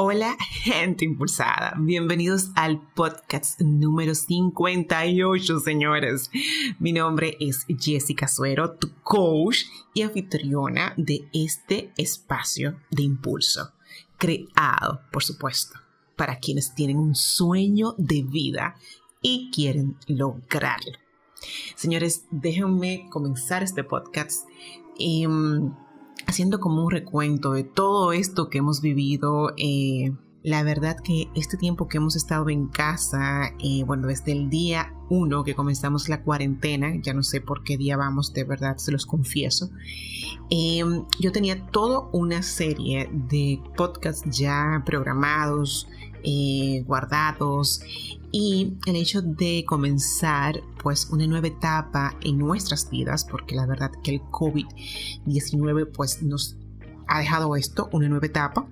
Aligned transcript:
Hola 0.00 0.36
gente 0.62 1.04
impulsada, 1.04 1.74
bienvenidos 1.76 2.52
al 2.54 2.80
podcast 2.94 3.60
número 3.60 4.14
58 4.14 5.58
señores. 5.58 6.30
Mi 6.78 6.92
nombre 6.92 7.36
es 7.40 7.66
Jessica 7.66 8.28
Suero, 8.28 8.76
tu 8.76 8.92
coach 9.02 9.64
y 9.94 10.02
anfitriona 10.02 10.94
de 10.96 11.28
este 11.32 11.92
espacio 11.96 12.78
de 12.92 13.02
impulso, 13.02 13.72
creado 14.18 15.00
por 15.10 15.24
supuesto 15.24 15.80
para 16.14 16.38
quienes 16.38 16.76
tienen 16.76 16.98
un 16.98 17.16
sueño 17.16 17.96
de 17.98 18.22
vida 18.22 18.76
y 19.20 19.50
quieren 19.50 19.96
lograrlo. 20.06 20.96
Señores, 21.74 22.24
déjenme 22.30 23.08
comenzar 23.10 23.64
este 23.64 23.82
podcast. 23.82 24.46
Em, 24.96 25.72
haciendo 26.28 26.60
como 26.60 26.84
un 26.84 26.90
recuento 26.90 27.52
de 27.52 27.64
todo 27.64 28.12
esto 28.12 28.50
que 28.50 28.58
hemos 28.58 28.82
vivido. 28.82 29.54
Eh, 29.56 30.12
la 30.44 30.62
verdad 30.62 30.96
que 31.02 31.28
este 31.34 31.56
tiempo 31.56 31.88
que 31.88 31.96
hemos 31.96 32.14
estado 32.16 32.48
en 32.50 32.68
casa, 32.68 33.54
eh, 33.58 33.82
bueno, 33.84 34.06
desde 34.06 34.32
el 34.32 34.48
día 34.48 34.94
uno 35.10 35.42
que 35.42 35.54
comenzamos 35.54 36.08
la 36.08 36.22
cuarentena, 36.22 36.94
ya 37.02 37.14
no 37.14 37.22
sé 37.22 37.40
por 37.40 37.64
qué 37.64 37.76
día 37.76 37.96
vamos, 37.96 38.32
de 38.34 38.44
verdad, 38.44 38.76
se 38.76 38.92
los 38.92 39.04
confieso, 39.04 39.70
eh, 40.50 40.82
yo 41.18 41.32
tenía 41.32 41.66
toda 41.66 42.08
una 42.12 42.42
serie 42.42 43.10
de 43.12 43.60
podcasts 43.76 44.38
ya 44.38 44.82
programados, 44.86 45.88
guardados. 46.84 47.80
Y 48.30 48.74
el 48.86 48.96
hecho 48.96 49.22
de 49.22 49.64
comenzar 49.66 50.60
pues 50.82 51.08
una 51.10 51.26
nueva 51.26 51.48
etapa 51.48 52.14
en 52.22 52.38
nuestras 52.38 52.90
vidas, 52.90 53.24
porque 53.24 53.54
la 53.54 53.66
verdad 53.66 53.90
que 54.02 54.14
el 54.16 54.20
COVID-19 54.22 55.90
pues 55.92 56.22
nos 56.22 56.56
ha 57.06 57.20
dejado 57.20 57.56
esto, 57.56 57.88
una 57.92 58.08
nueva 58.08 58.26
etapa, 58.26 58.66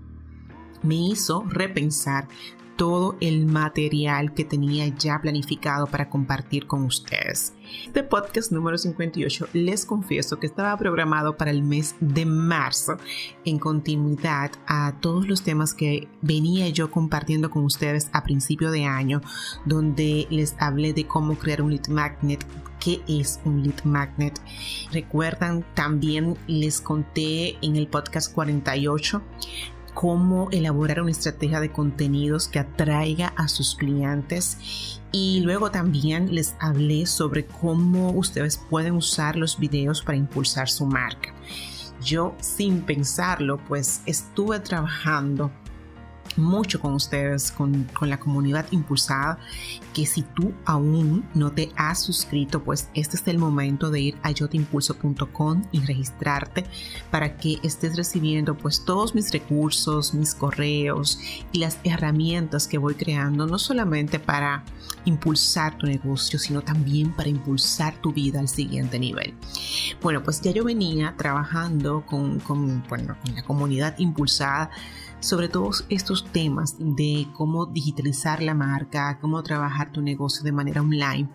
me 0.83 0.94
hizo 0.94 1.44
repensar 1.48 2.28
todo 2.77 3.16
el 3.20 3.46
material 3.46 4.34
que 4.34 4.44
tenía 4.44 4.86
ya 4.88 5.19
planificado 5.20 5.86
para 5.86 6.08
compartir 6.08 6.66
con 6.66 6.84
ustedes. 6.84 7.55
Este 7.86 8.02
podcast 8.02 8.52
número 8.52 8.78
58 8.78 9.48
les 9.52 9.84
confieso 9.84 10.38
que 10.38 10.46
estaba 10.46 10.77
programado 10.77 11.36
para 11.36 11.50
el 11.50 11.62
mes 11.62 11.97
de 12.00 12.27
marzo 12.27 12.97
en 13.44 13.58
continuidad 13.58 14.52
a 14.66 14.94
todos 15.00 15.27
los 15.27 15.42
temas 15.42 15.74
que 15.74 16.08
venía 16.22 16.69
yo 16.69 16.91
compartiendo 16.91 17.50
con 17.50 17.64
ustedes 17.64 18.08
a 18.12 18.22
principio 18.22 18.70
de 18.70 18.84
año, 18.84 19.20
donde 19.64 20.27
les 20.30 20.54
hablé 20.58 20.92
de 20.92 21.06
cómo 21.06 21.36
crear 21.36 21.62
un 21.62 21.70
lead 21.72 21.88
magnet, 21.88 22.44
qué 22.78 23.00
es 23.08 23.41
un 23.44 23.62
lead 23.62 23.82
magnet. 23.84 24.41
Recuerdan, 24.92 25.64
también 25.74 26.36
les 26.47 26.80
conté 26.80 27.56
en 27.62 27.77
el 27.77 27.88
podcast 27.88 28.32
48 28.32 29.22
cómo 29.97 30.50
elaborar 30.52 31.00
una 31.00 31.11
estrategia 31.11 31.58
de 31.58 31.72
contenidos 31.72 32.48
que 32.48 32.58
atraiga 32.58 33.28
a 33.28 33.48
sus 33.48 33.75
clientes 33.75 35.00
y 35.11 35.41
luego 35.41 35.70
también 35.70 36.34
les 36.34 36.55
hablé 36.61 37.06
sobre 37.06 37.47
cómo 37.47 38.11
ustedes 38.11 38.58
pueden 38.58 38.92
usar 38.92 39.36
los 39.36 39.58
videos 39.58 40.03
para 40.03 40.19
impulsar 40.19 40.69
su 40.69 40.84
marca. 40.84 41.33
Yo 42.05 42.34
sin 42.42 42.83
pensarlo 42.83 43.56
pues 43.66 44.03
estuve 44.05 44.61
trabajando 44.61 45.50
mucho 46.36 46.80
con 46.80 46.94
ustedes, 46.94 47.50
con, 47.50 47.86
la 48.00 48.19
comunidad 48.19 48.66
impulsada, 48.70 49.38
que 49.94 50.06
si 50.06 50.22
tú 50.22 50.52
aún 50.64 51.26
no 51.34 51.52
te 51.52 51.70
has 51.76 52.02
suscrito, 52.02 52.62
pues 52.62 52.88
este 52.94 53.16
es 53.16 53.26
el 53.26 53.38
momento 53.38 53.91
de 53.91 54.00
ir 54.00 54.19
a 54.22 54.30
yotimpulso.com 54.30 55.64
y 55.72 55.80
registrarte 55.80 56.64
para 57.10 57.36
que 57.36 57.58
estés 57.62 57.96
recibiendo 57.96 58.56
pues 58.56 58.84
todos 58.84 59.14
mis 59.14 59.32
recursos, 59.32 60.14
mis 60.14 60.34
correos 60.34 61.19
y 61.52 61.58
las 61.58 61.78
herramientas 61.84 62.69
que 62.69 62.78
voy 62.78 62.94
creando, 62.94 63.46
no 63.46 63.58
solamente 63.58 64.19
para 64.19 64.64
impulsar 65.04 65.78
tu 65.78 65.86
negocio, 65.86 66.38
sino 66.38 66.62
también 66.62 67.12
para 67.12 67.28
impulsar 67.28 67.96
tu 68.00 68.12
vida 68.12 68.41
al 68.41 68.48
siguiente 68.48 68.98
nivel. 68.98 69.34
Bueno, 70.02 70.22
pues 70.22 70.41
ya 70.41 70.50
yo 70.50 70.64
venía 70.64 71.14
trabajando 71.16 72.04
con, 72.06 72.41
con, 72.41 72.82
bueno, 72.88 73.16
con 73.22 73.34
la 73.34 73.42
comunidad 73.42 73.98
impulsada 73.98 74.70
sobre 75.21 75.49
todos 75.49 75.84
estos 75.88 76.25
temas 76.32 76.77
de 76.78 77.27
cómo 77.34 77.66
digitalizar 77.66 78.43
la 78.43 78.54
marca, 78.54 79.19
cómo 79.21 79.43
trabajar 79.43 79.93
tu 79.93 80.03
negocio 80.03 80.44
de 80.44 80.53
manera 80.53 80.82
online 80.82 81.28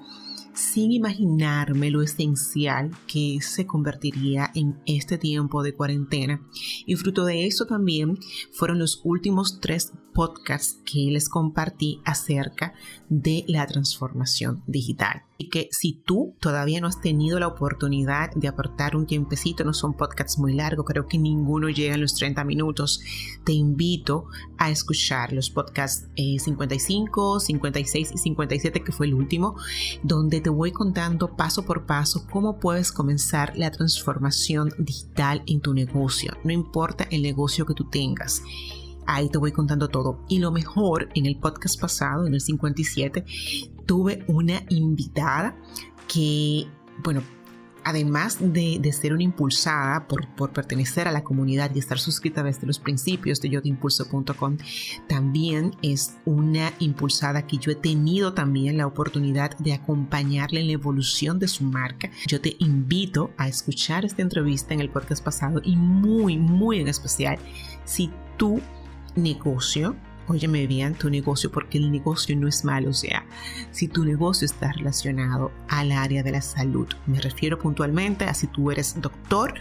sin 0.53 0.92
imaginarme 0.92 1.90
lo 1.91 2.02
esencial 2.02 2.91
que 3.08 3.40
se 3.41 3.66
convertiría 3.66 4.52
en 4.53 4.81
este 4.86 5.18
tiempo 5.18 5.64
de 5.64 5.74
cuarentena. 5.74 6.41
Y 6.86 6.96
fruto 6.96 7.25
de 7.25 7.47
eso 7.47 7.66
también 7.66 8.18
fueron 8.52 8.80
los 8.80 9.02
últimos 9.03 9.59
tres 9.59 9.94
podcasts 10.14 10.80
que 10.86 11.09
les 11.12 11.30
compartí 11.30 12.02
acerca 12.06 12.74
de 13.09 13.46
la 13.47 13.66
transformación 13.66 14.64
digital. 14.68 15.24
Y 15.41 15.50
que 15.50 15.69
si 15.72 15.94
tú 16.06 16.35
todavía 16.40 16.79
no 16.81 16.88
has 16.88 17.02
tenido 17.02 17.40
la 17.40 17.47
oportunidad 17.47 18.29
de 18.35 18.47
aportar 18.47 18.96
un 18.96 19.07
tiempecito, 19.07 19.63
no 19.63 19.74
son 19.74 19.96
podcasts 19.96 20.38
muy 20.38 20.53
largos, 20.53 20.85
creo 20.85 21.07
que 21.07 21.18
ninguno 21.18 21.68
llega 21.68 21.96
a 21.96 21.97
los 21.97 22.13
30 22.13 22.44
minutos, 22.44 23.02
te 23.44 23.52
invito 23.52 24.25
a 24.59 24.69
escuchar 24.69 25.34
los 25.34 25.50
podcasts 25.50 26.06
55, 26.16 27.38
eh, 27.38 27.40
56 27.40 28.12
y 28.13 28.18
57, 28.19 28.84
que 28.84 28.91
fue 28.91 29.07
el 29.07 29.16
último, 29.16 29.56
donde 30.03 30.41
te 30.41 30.52
voy 30.52 30.72
contando 30.72 31.35
paso 31.35 31.66
por 31.66 31.88
paso 31.88 32.28
cómo 32.31 32.59
puedes 32.59 32.91
comenzar 32.91 33.58
la 33.58 33.72
transformación 33.72 34.72
digital 34.78 35.41
en 35.47 35.62
tu 35.62 35.73
negocio, 35.73 36.38
no 36.44 36.53
importa 36.53 37.08
el 37.09 37.23
negocio 37.23 37.66
que 37.66 37.73
tú 37.73 37.90
tengas. 37.90 38.44
Ahí 39.08 39.29
te 39.29 39.38
voy 39.38 39.52
contando 39.52 39.90
todo. 39.90 40.23
Y 40.29 40.40
lo 40.40 40.52
mejor, 40.52 41.09
en 41.16 41.25
el 41.25 41.38
podcast 41.38 41.79
pasado, 41.81 42.28
en 42.28 42.34
el 42.34 42.41
57, 42.41 43.25
tuve 43.86 44.24
una 44.28 44.64
invitada 44.69 45.56
que, 46.08 46.68
bueno, 47.03 47.22
además 47.84 48.38
de, 48.40 48.92
ser 48.92 49.14
una 49.14 49.24
impulsada 49.24 50.08
por, 50.08 50.28
pertenecer 50.52 51.08
a 51.08 51.12
la 51.12 51.24
comunidad 51.24 51.72
y 51.74 51.80
estar 51.80 52.00
suscrita 52.00 52.44
desde 52.44 52.68
los 52.68 52.80
principios 52.80 53.41
de 53.41 53.50
yotimpulso.com, 53.50 54.58
también 55.08 55.75
es 55.81 56.16
una 56.25 56.74
impulsada 56.80 57.47
que 57.47 57.58
yo 57.58 57.72
he 57.72 57.75
tenido 57.75 58.34
también 58.34 58.78
la 58.78 58.88
oportunidad 58.88 59.58
de 59.58 59.74
acompañarle 59.74 60.62
en 60.62 60.68
la 60.68 60.74
evolución 60.74 61.40
de 61.40 61.47
su 61.47 61.64
marca. 61.64 62.12
Yo 62.28 62.41
te 62.41 62.56
invito 62.59 63.31
a 63.38 63.47
escuchar 63.47 64.06
esta 64.06 64.22
entrevista 64.22 64.74
en 64.74 64.81
el 64.81 64.90
podcast 64.90 65.24
pasado 65.24 65.62
y 65.64 65.75
muy, 65.75 66.38
muy 66.38 66.80
en 66.80 66.88
especial 66.88 67.38
si 67.86 68.12
tú 68.38 68.62
negocio, 69.16 69.96
óyeme 70.31 70.66
bien, 70.66 70.96
tu 70.96 71.09
negocio, 71.09 71.52
porque 71.52 71.78
el 71.78 71.92
negocio 71.92 72.36
no 72.38 72.47
es 72.47 72.64
malo, 72.64 72.92
o 72.92 72.94
sea, 72.94 73.25
si 73.72 73.90
tu 73.90 74.06
negocio 74.06 74.46
está 74.46 74.72
relacionado 74.72 75.52
al 75.68 75.92
área 75.92 76.24
de 76.24 76.31
la 76.31 76.42
salud, 76.42 76.88
me 77.06 77.19
refiero 77.19 77.59
puntualmente 77.59 78.24
a 78.25 78.34
si 78.34 78.47
tú 78.47 78.72
eres 78.72 79.00
doctor 79.02 79.53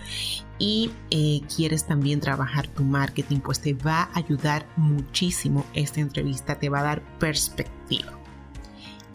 y 0.61 0.93
eh, 1.11 1.41
quieres 1.55 1.87
también 1.87 2.21
trabajar 2.21 2.69
tu 2.69 2.85
marketing, 2.85 3.41
pues 3.41 3.61
te 3.61 3.75
va 3.75 4.03
a 4.03 4.19
ayudar 4.19 4.69
muchísimo 4.77 5.67
esta 5.75 6.01
entrevista, 6.01 6.59
te 6.59 6.69
va 6.69 6.81
a 6.81 6.85
dar 6.85 7.19
perspectiva. 7.19 8.17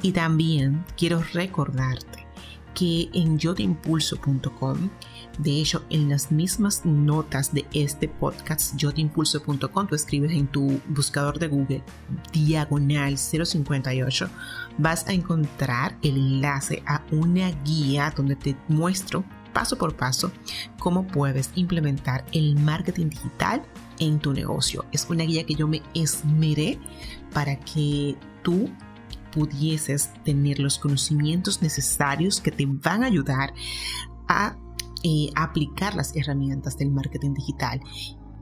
Y 0.02 0.12
también 0.12 0.84
quiero 0.98 1.24
recordarte 1.34 2.28
que 2.74 3.10
en 3.14 3.40
yotimpulso.com 3.40 4.90
de 5.38 5.62
hecho, 5.62 5.84
en 5.90 6.10
las 6.10 6.32
mismas 6.32 6.86
notas 6.86 7.54
de 7.54 7.66
este 7.74 8.08
podcast, 8.08 8.76
yotimpulso.com, 8.78 9.88
tú 9.88 9.96
escribes 9.96 10.32
en 10.32 10.48
tu 10.48 10.80
buscador 10.88 11.40
de 11.40 11.48
Google 11.48 11.84
diagonal 12.32 13.18
058, 13.18 14.30
vas 14.78 15.08
a 15.08 15.14
encontrar 15.14 15.98
el 16.04 16.18
enlace 16.18 16.84
a 16.88 17.04
una 17.12 17.52
guía 17.64 18.14
donde 18.16 18.36
te 18.36 18.56
muestro 18.70 19.26
paso 19.54 19.78
por 19.78 19.96
paso 19.96 20.32
cómo 20.80 21.08
puedes 21.08 21.50
implementar 21.56 22.26
el 22.34 22.56
marketing 22.56 23.10
digital 23.10 23.64
en 24.00 24.20
tu 24.20 24.34
negocio. 24.34 24.86
Es 24.92 25.08
una 25.10 25.24
guía 25.24 25.46
que 25.46 25.56
yo 25.56 25.68
me 25.68 25.82
esmeré 25.94 26.78
para 27.34 27.58
que 27.58 28.16
tú 28.42 28.70
pudieses 29.32 30.12
tener 30.24 30.60
los 30.60 30.78
conocimientos 30.78 31.62
necesarios 31.62 32.40
que 32.40 32.52
te 32.52 32.66
van 32.66 33.04
a 33.04 33.08
ayudar 33.08 33.54
a 34.28 34.58
eh, 35.08 35.30
aplicar 35.36 35.94
las 35.94 36.16
herramientas 36.16 36.80
del 36.80 36.90
marketing 36.90 37.36
digital 37.36 37.80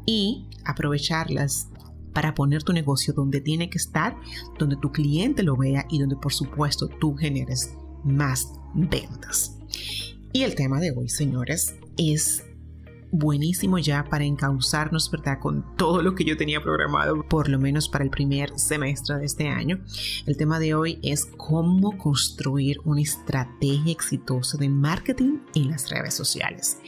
y 0.06 0.48
aprovecharlas 0.64 1.68
para 2.14 2.34
poner 2.36 2.64
tu 2.64 2.72
negocio 2.72 3.14
donde 3.14 3.42
tiene 3.42 3.70
que 3.70 3.78
estar, 3.78 4.16
donde 4.58 4.78
tu 4.78 4.94
cliente 4.94 5.44
lo 5.44 5.58
vea 5.58 5.86
y 5.90 6.00
donde 6.00 6.16
por 6.16 6.32
supuesto 6.32 6.88
tú 6.88 7.16
generes 7.16 7.76
más 8.06 8.48
ventas. 8.74 9.58
Y 10.32 10.44
el 10.44 10.56
tema 10.56 10.80
de 10.80 10.92
hoy, 10.92 11.10
señores, 11.10 11.76
es 11.98 12.46
buenísimo 13.14 13.78
ya 13.78 14.04
para 14.04 14.26
encauzarnos, 14.26 15.10
¿verdad? 15.10 15.40
Con 15.40 15.64
todo 15.78 16.02
lo 16.02 16.16
que 16.16 16.26
yo 16.26 16.36
tenía 16.36 16.62
programado, 16.62 17.24
por 17.30 17.48
lo 17.48 17.60
menos 17.60 17.88
para 17.88 18.04
el 18.04 18.10
primer 18.10 18.58
semestre 18.58 19.18
de 19.18 19.26
este 19.26 19.48
año. 19.48 19.80
El 20.26 20.36
tema 20.36 20.60
de 20.60 20.74
hoy 20.74 21.00
es 21.04 21.26
cómo 21.38 21.96
construir 21.98 22.78
una 22.84 23.02
estrategia 23.02 23.92
exitosa 23.92 24.58
de 24.58 24.68
marketing 24.68 25.38
en 25.54 25.70
las 25.70 25.90
redes 25.90 26.16
sociales. 26.16 26.80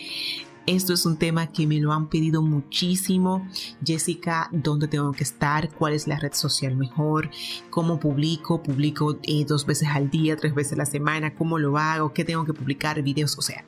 Esto 0.67 0.93
es 0.93 1.05
un 1.05 1.17
tema 1.17 1.51
que 1.51 1.67
me 1.67 1.79
lo 1.79 1.93
han 1.93 2.09
pedido 2.09 2.41
muchísimo. 2.41 3.47
Jessica, 3.85 4.49
¿dónde 4.51 4.87
tengo 4.87 5.11
que 5.11 5.23
estar? 5.23 5.71
¿Cuál 5.71 5.93
es 5.93 6.07
la 6.07 6.17
red 6.17 6.33
social 6.33 6.75
mejor? 6.75 7.29
¿Cómo 7.69 7.99
publico? 7.99 8.63
¿Publico 8.63 9.19
eh, 9.21 9.45
dos 9.45 9.67
veces 9.67 9.89
al 9.89 10.09
día, 10.09 10.35
tres 10.35 10.55
veces 10.55 10.73
a 10.73 10.77
la 10.77 10.85
semana? 10.87 11.35
¿Cómo 11.35 11.59
lo 11.59 11.77
hago? 11.77 12.13
¿Qué 12.13 12.25
tengo 12.25 12.45
que 12.45 12.53
publicar? 12.53 12.99
Videos. 13.03 13.37
O 13.37 13.43
sea, 13.43 13.63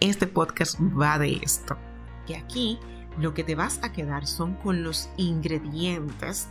este 0.00 0.26
podcast 0.26 0.78
va 0.80 1.18
de 1.18 1.40
esto. 1.42 1.76
Y 2.26 2.34
aquí 2.34 2.78
lo 3.18 3.34
que 3.34 3.44
te 3.44 3.54
vas 3.54 3.80
a 3.82 3.92
quedar 3.92 4.26
son 4.26 4.54
con 4.54 4.82
los 4.82 5.08
ingredientes 5.16 6.48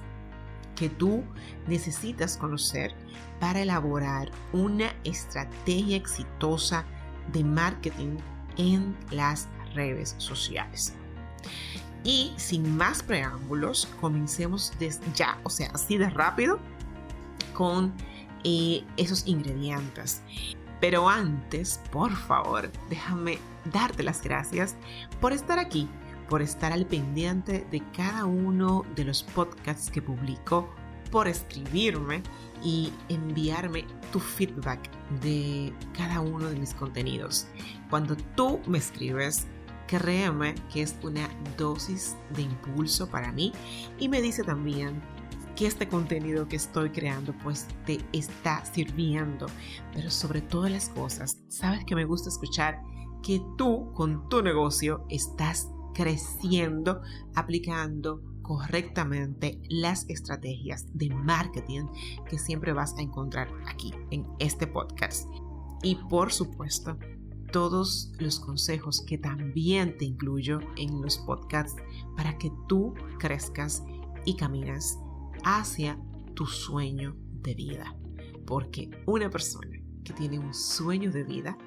que 0.76 0.90
tú 0.90 1.24
necesitas 1.68 2.38
conocer 2.38 2.94
para 3.40 3.62
elaborar 3.62 4.32
una 4.54 4.94
estrategia 5.04 5.98
exitosa 5.98 6.86
de 7.32 7.44
marketing 7.44 8.18
en 8.58 8.96
las 9.12 9.48
redes 9.74 10.16
sociales. 10.18 10.94
Y 12.04 12.34
sin 12.38 12.78
más 12.78 13.02
preámbulos, 13.02 13.88
comencemos 14.00 14.74
desde 14.80 15.06
ya, 15.16 15.40
o 15.44 15.50
sea, 15.50 15.72
así 15.74 15.98
de 15.98 16.10
rápido, 16.10 16.60
con 17.54 17.94
eh, 18.44 18.84
esos 18.98 19.26
ingredientes. 19.26 20.22
Pero 20.80 21.10
antes, 21.10 21.80
por 21.92 22.12
favor, 22.12 22.72
déjame 22.90 23.40
darte 23.72 24.04
las 24.04 24.22
gracias 24.22 24.76
por 25.22 25.34
estar 25.34 25.60
aquí, 25.60 25.88
por 26.30 26.42
estar 26.42 26.74
al 26.74 26.86
pendiente 26.86 27.66
de 27.72 27.82
cada 27.96 28.26
uno 28.26 28.84
de 28.96 29.06
los 29.06 29.24
podcasts 29.24 29.90
que 29.90 30.02
publico, 30.02 30.70
por 31.12 31.28
escribirme 31.28 32.24
y 32.64 32.92
enviarme 33.10 33.86
tu 34.12 34.20
feedback 34.20 34.90
de 35.22 35.74
cada 35.98 36.20
uno 36.20 36.50
de 36.50 36.60
mis 36.60 36.74
contenidos. 36.74 37.48
Cuando 37.90 38.18
tú 38.36 38.60
me 38.68 38.80
escribes, 38.80 39.48
créeme 39.88 40.56
que 40.74 40.82
es 40.82 40.96
una 41.04 41.30
dosis 41.58 42.16
de 42.36 42.42
impulso 42.42 43.08
para 43.08 43.32
mí 43.32 43.54
y 44.00 44.10
me 44.10 44.22
dice 44.22 44.44
también 44.44 45.02
que 45.56 45.68
este 45.68 45.88
contenido 45.88 46.48
que 46.48 46.58
estoy 46.58 46.90
creando 46.90 47.34
pues 47.44 47.68
te 47.86 48.00
está 48.14 48.64
sirviendo. 48.66 49.48
Pero 49.94 50.12
sobre 50.12 50.42
todas 50.42 50.72
las 50.72 50.90
cosas, 50.90 51.42
sabes 51.48 51.86
que 51.86 51.96
me 51.96 52.06
gusta 52.06 52.30
escuchar 52.30 52.82
que 53.24 53.42
tú 53.58 53.92
con 53.94 54.30
tu 54.30 54.42
negocio 54.42 55.06
estás 55.10 55.70
creciendo 55.94 57.02
aplicando 57.36 58.22
correctamente 58.42 59.60
las 59.70 60.08
estrategias 60.10 60.86
de 60.94 61.10
marketing 61.10 61.86
que 62.30 62.38
siempre 62.38 62.74
vas 62.74 62.94
a 62.98 63.02
encontrar 63.02 63.48
aquí 63.66 63.94
en 64.12 64.28
este 64.40 64.68
podcast. 64.68 65.28
Y 65.82 65.96
por 66.10 66.32
supuesto, 66.32 66.98
todos 67.52 68.12
los 68.20 68.40
consejos 68.40 69.04
que 69.08 69.18
también 69.18 69.98
te 69.98 70.06
incluyo 70.06 70.60
en 70.78 71.02
los 71.02 71.18
podcasts 71.20 71.82
para 72.16 72.38
que 72.38 72.52
tú 72.68 72.94
crezcas 73.18 73.84
y 74.26 74.36
caminas 74.36 75.00
hacia 75.46 75.98
tu 76.34 76.46
sueño 76.48 77.16
de 77.32 77.54
vida. 77.54 77.96
Porque 78.46 78.90
una 79.06 79.30
persona 79.30 79.80
que 80.04 80.14
tiene 80.14 80.40
un 80.40 80.54
sueño 80.54 81.12
de 81.12 81.24
vida 81.24 81.58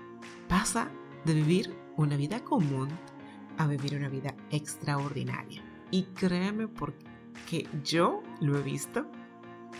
pasa 0.49 0.91
de 1.25 1.35
vivir 1.35 1.75
una 1.97 2.17
vida 2.17 2.45
común 2.45 2.89
a 3.57 3.67
vivir 3.67 3.97
una 3.97 4.09
vida 4.09 4.35
extraordinaria. 4.51 5.63
Y 5.91 6.03
créeme 6.15 6.69
porque 6.69 7.69
yo 7.83 8.23
lo 8.41 8.59
he 8.59 8.63
visto, 8.63 9.07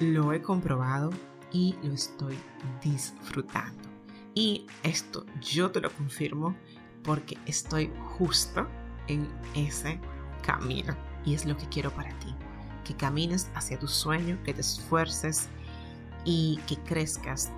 lo 0.01 0.33
he 0.33 0.41
comprobado 0.41 1.11
y 1.53 1.75
lo 1.83 1.93
estoy 1.93 2.37
disfrutando. 2.83 3.89
Y 4.35 4.67
esto 4.85 5.27
yo 5.41 5.71
te 5.71 5.81
lo 5.81 5.91
confirmo 5.93 6.57
porque 7.03 7.37
estoy 7.47 7.91
justo 8.17 8.67
en 9.09 9.29
ese 9.55 10.01
camino. 10.43 10.97
Y 11.25 11.35
es 11.35 11.47
lo 11.47 11.57
que 11.57 11.69
quiero 11.69 11.91
para 11.91 12.17
ti. 12.21 12.35
Que 12.89 12.95
camines 12.95 13.51
hacia 13.55 13.79
tu 13.79 13.87
sueño, 13.87 14.39
que 14.45 14.55
te 14.55 14.63
esfuerces 14.63 15.49
y 16.25 16.59
que 16.67 16.79
crezcas 16.79 17.51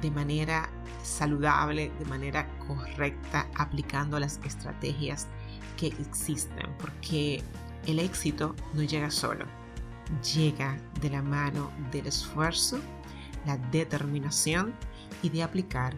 de 0.00 0.10
manera 0.10 0.70
saludable, 1.02 1.92
de 1.98 2.04
manera 2.06 2.48
correcta, 2.66 3.46
aplicando 3.56 4.18
las 4.18 4.40
estrategias 4.42 5.26
que 5.76 5.88
existen. 5.88 6.66
Porque 6.78 7.42
el 7.86 7.98
éxito 7.98 8.56
no 8.72 8.82
llega 8.82 9.10
solo, 9.10 9.44
llega 10.34 10.78
de 11.02 11.10
la 11.10 11.20
mano 11.20 11.70
del 11.92 12.06
esfuerzo, 12.06 12.80
la 13.44 13.58
determinación 13.70 14.72
y 15.22 15.28
de 15.28 15.42
aplicar 15.42 15.94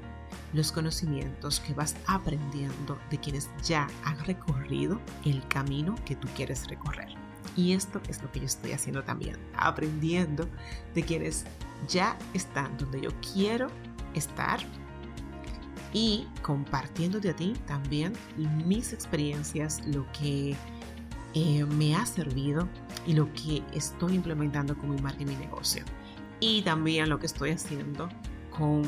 los 0.52 0.72
conocimientos 0.72 1.60
que 1.60 1.72
vas 1.72 1.94
aprendiendo 2.08 2.98
de 3.10 3.18
quienes 3.18 3.48
ya 3.62 3.86
han 4.04 4.18
recorrido 4.24 5.00
el 5.24 5.46
camino 5.46 5.94
que 6.04 6.16
tú 6.16 6.26
quieres 6.34 6.66
recorrer. 6.66 7.21
Y 7.56 7.72
esto 7.72 8.00
es 8.08 8.22
lo 8.22 8.30
que 8.32 8.40
yo 8.40 8.46
estoy 8.46 8.72
haciendo 8.72 9.02
también, 9.04 9.36
aprendiendo 9.56 10.48
de 10.94 11.02
quienes 11.02 11.44
ya 11.88 12.16
están 12.32 12.76
donde 12.78 13.00
yo 13.00 13.10
quiero 13.32 13.68
estar 14.14 14.60
y 15.92 16.26
compartiéndote 16.42 17.30
a 17.30 17.36
ti 17.36 17.52
también 17.66 18.14
mis 18.66 18.92
experiencias, 18.92 19.86
lo 19.86 20.10
que 20.12 20.56
eh, 21.34 21.64
me 21.64 21.94
ha 21.94 22.06
servido 22.06 22.68
y 23.06 23.12
lo 23.12 23.30
que 23.34 23.62
estoy 23.74 24.14
implementando 24.14 24.76
con 24.76 24.94
mi 24.94 25.00
marca 25.00 25.22
y 25.22 25.26
mi 25.26 25.36
negocio. 25.36 25.84
Y 26.40 26.62
también 26.62 27.08
lo 27.08 27.18
que 27.18 27.26
estoy 27.26 27.50
haciendo 27.50 28.08
con 28.50 28.82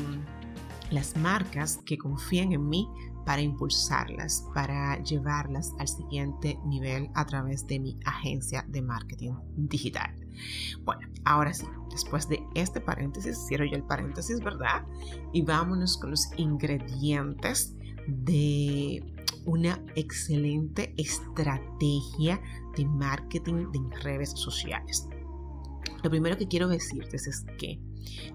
las 0.89 1.15
marcas 1.17 1.79
que 1.85 1.97
confían 1.97 2.53
en 2.53 2.67
mí 2.67 2.87
para 3.25 3.41
impulsarlas, 3.41 4.45
para 4.53 5.01
llevarlas 5.03 5.73
al 5.79 5.87
siguiente 5.87 6.59
nivel 6.65 7.09
a 7.15 7.25
través 7.25 7.65
de 7.67 7.79
mi 7.79 7.97
agencia 8.05 8.65
de 8.67 8.81
marketing 8.81 9.33
digital. 9.55 10.15
Bueno, 10.83 11.07
ahora 11.23 11.53
sí, 11.53 11.65
después 11.91 12.27
de 12.29 12.39
este 12.53 12.81
paréntesis, 12.81 13.45
cierro 13.47 13.65
yo 13.65 13.75
el 13.75 13.83
paréntesis, 13.83 14.39
¿verdad? 14.39 14.85
Y 15.33 15.41
vámonos 15.41 15.97
con 15.97 16.11
los 16.11 16.29
ingredientes 16.37 17.75
de 18.07 19.03
una 19.45 19.79
excelente 19.95 20.93
estrategia 20.97 22.41
de 22.75 22.85
marketing 22.85 23.71
de 23.71 23.97
redes 24.01 24.31
sociales. 24.31 25.07
Lo 26.03 26.09
primero 26.09 26.37
que 26.37 26.47
quiero 26.47 26.67
decirte 26.67 27.17
es 27.17 27.45
que 27.57 27.79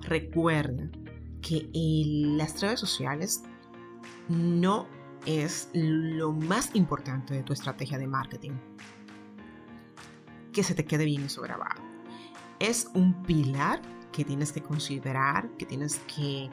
recuerda 0.03 0.91
que 1.41 1.69
las 1.73 2.61
redes 2.61 2.81
sociales 2.81 3.43
no 4.31 4.87
es 5.27 5.69
lo 5.75 6.33
más 6.33 6.75
importante 6.75 7.35
de 7.35 7.43
tu 7.43 7.53
estrategia 7.53 7.99
de 7.99 8.07
marketing. 8.07 8.53
Que 10.53 10.63
se 10.63 10.75
te 10.75 10.85
quede 10.85 11.05
bien 11.05 11.25
eso 11.25 11.43
grabado. 11.43 11.83
Es 12.61 12.89
un 12.95 13.23
pilar 13.25 13.83
que 14.13 14.25
tienes 14.25 14.53
que 14.53 14.63
considerar, 14.63 15.51
que 15.59 15.67
tienes 15.67 15.99
que 16.15 16.49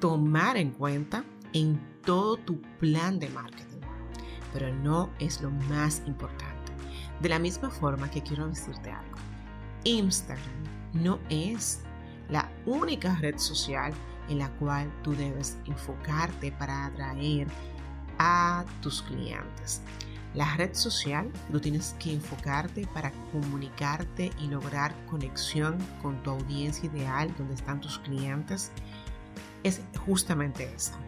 tomar 0.00 0.56
en 0.56 0.70
cuenta 0.70 1.24
en 1.52 1.80
todo 2.02 2.36
tu 2.36 2.60
plan 2.78 3.18
de 3.18 3.30
marketing, 3.30 3.80
pero 4.52 4.72
no 4.72 5.10
es 5.18 5.40
lo 5.40 5.50
más 5.50 6.02
importante. 6.06 6.72
De 7.20 7.28
la 7.28 7.38
misma 7.38 7.70
forma 7.70 8.10
que 8.10 8.22
quiero 8.22 8.46
decirte 8.46 8.90
algo, 8.90 9.16
Instagram 9.84 10.64
no 10.92 11.18
es 11.30 11.82
la 12.28 12.50
única 12.64 13.16
red 13.16 13.38
social 13.38 13.92
en 14.28 14.38
la 14.38 14.50
cual 14.56 14.92
tú 15.02 15.14
debes 15.14 15.56
enfocarte 15.66 16.52
para 16.52 16.86
atraer 16.86 17.48
a 18.18 18.64
tus 18.80 19.02
clientes. 19.02 19.82
La 20.34 20.54
red 20.56 20.74
social 20.74 21.30
tú 21.50 21.60
tienes 21.60 21.94
que 21.98 22.12
enfocarte 22.12 22.86
para 22.88 23.10
comunicarte 23.32 24.30
y 24.38 24.48
lograr 24.48 24.94
conexión 25.06 25.78
con 26.02 26.22
tu 26.22 26.30
audiencia 26.30 26.90
ideal, 26.90 27.32
donde 27.38 27.54
están 27.54 27.80
tus 27.80 27.98
clientes. 28.00 28.70
Es 29.62 29.80
justamente 30.04 30.70
esa 30.74 30.98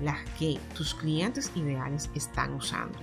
las 0.00 0.18
que 0.38 0.60
tus 0.74 0.94
clientes 0.94 1.50
ideales 1.54 2.10
están 2.14 2.54
usando, 2.54 2.98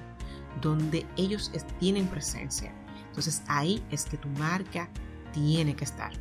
donde 0.62 1.06
ellos 1.18 1.52
tienen 1.80 2.08
presencia. 2.08 2.74
Entonces 3.08 3.42
ahí 3.48 3.84
es 3.92 4.06
que 4.06 4.18
tu 4.18 4.30
marca 4.30 4.90
tiene 5.34 5.76
que 5.76 5.84
estar. 5.84 6.12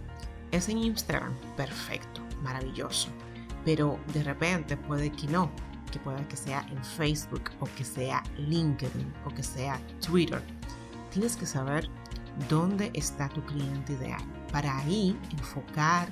Es 0.50 0.68
en 0.68 0.78
Instagram, 0.78 1.34
perfecto, 1.56 2.20
maravilloso. 2.42 3.08
Pero 3.64 3.99
de 4.12 4.23
repente 4.23 4.76
puede 4.76 5.11
que 5.11 5.26
no, 5.26 5.50
que 5.90 5.99
pueda 5.99 6.26
que 6.28 6.37
sea 6.37 6.66
en 6.71 6.83
Facebook 6.85 7.50
o 7.61 7.66
que 7.76 7.85
sea 7.85 8.23
LinkedIn 8.37 9.12
o 9.26 9.30
que 9.30 9.42
sea 9.42 9.80
Twitter. 10.04 10.42
Tienes 11.11 11.37
que 11.37 11.47
saber 11.47 11.88
dónde 12.49 12.90
está 12.94 13.28
tu 13.28 13.42
cliente 13.44 13.92
ideal 13.92 14.23
para 14.52 14.76
ahí 14.78 15.16
enfocar 15.30 16.09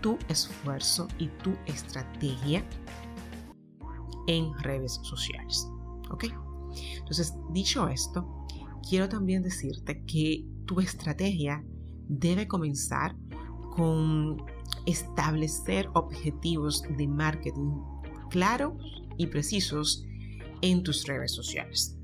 tu 0.00 0.18
esfuerzo 0.28 1.08
y 1.18 1.28
tu 1.28 1.56
estrategia 1.66 2.64
en 4.26 4.56
redes 4.58 5.00
sociales. 5.02 5.68
¿Ok? 6.10 6.24
Entonces, 6.98 7.34
dicho 7.50 7.88
esto, 7.88 8.46
quiero 8.88 9.08
también 9.08 9.42
decirte 9.42 10.04
que 10.04 10.44
tu 10.66 10.80
estrategia 10.80 11.64
debe 12.08 12.46
comenzar 12.46 13.16
con 13.74 14.42
establecer 14.86 15.88
objetivos 15.94 16.82
de 16.96 17.06
marketing 17.06 17.80
claros 18.30 18.74
y 19.16 19.26
precisos 19.26 20.04
en 20.62 20.82
tus 20.82 21.06
redes 21.06 21.32
sociales. 21.32 21.96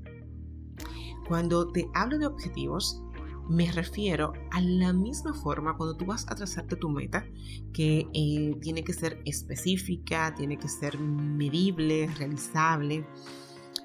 Cuando 1.27 1.67
te 1.71 1.87
hablo 1.93 2.17
de 2.19 2.27
objetivos, 2.27 3.01
me 3.49 3.71
refiero 3.71 4.33
a 4.51 4.61
la 4.61 4.91
misma 4.93 5.33
forma 5.33 5.77
cuando 5.77 5.95
tú 5.95 6.05
vas 6.05 6.25
a 6.29 6.35
trazarte 6.35 6.75
tu 6.75 6.89
meta, 6.89 7.25
que 7.73 8.07
eh, 8.13 8.55
tiene 8.61 8.83
que 8.83 8.93
ser 8.93 9.21
específica, 9.25 10.33
tiene 10.35 10.57
que 10.57 10.67
ser 10.67 10.99
medible, 10.99 12.07
realizable 12.17 13.05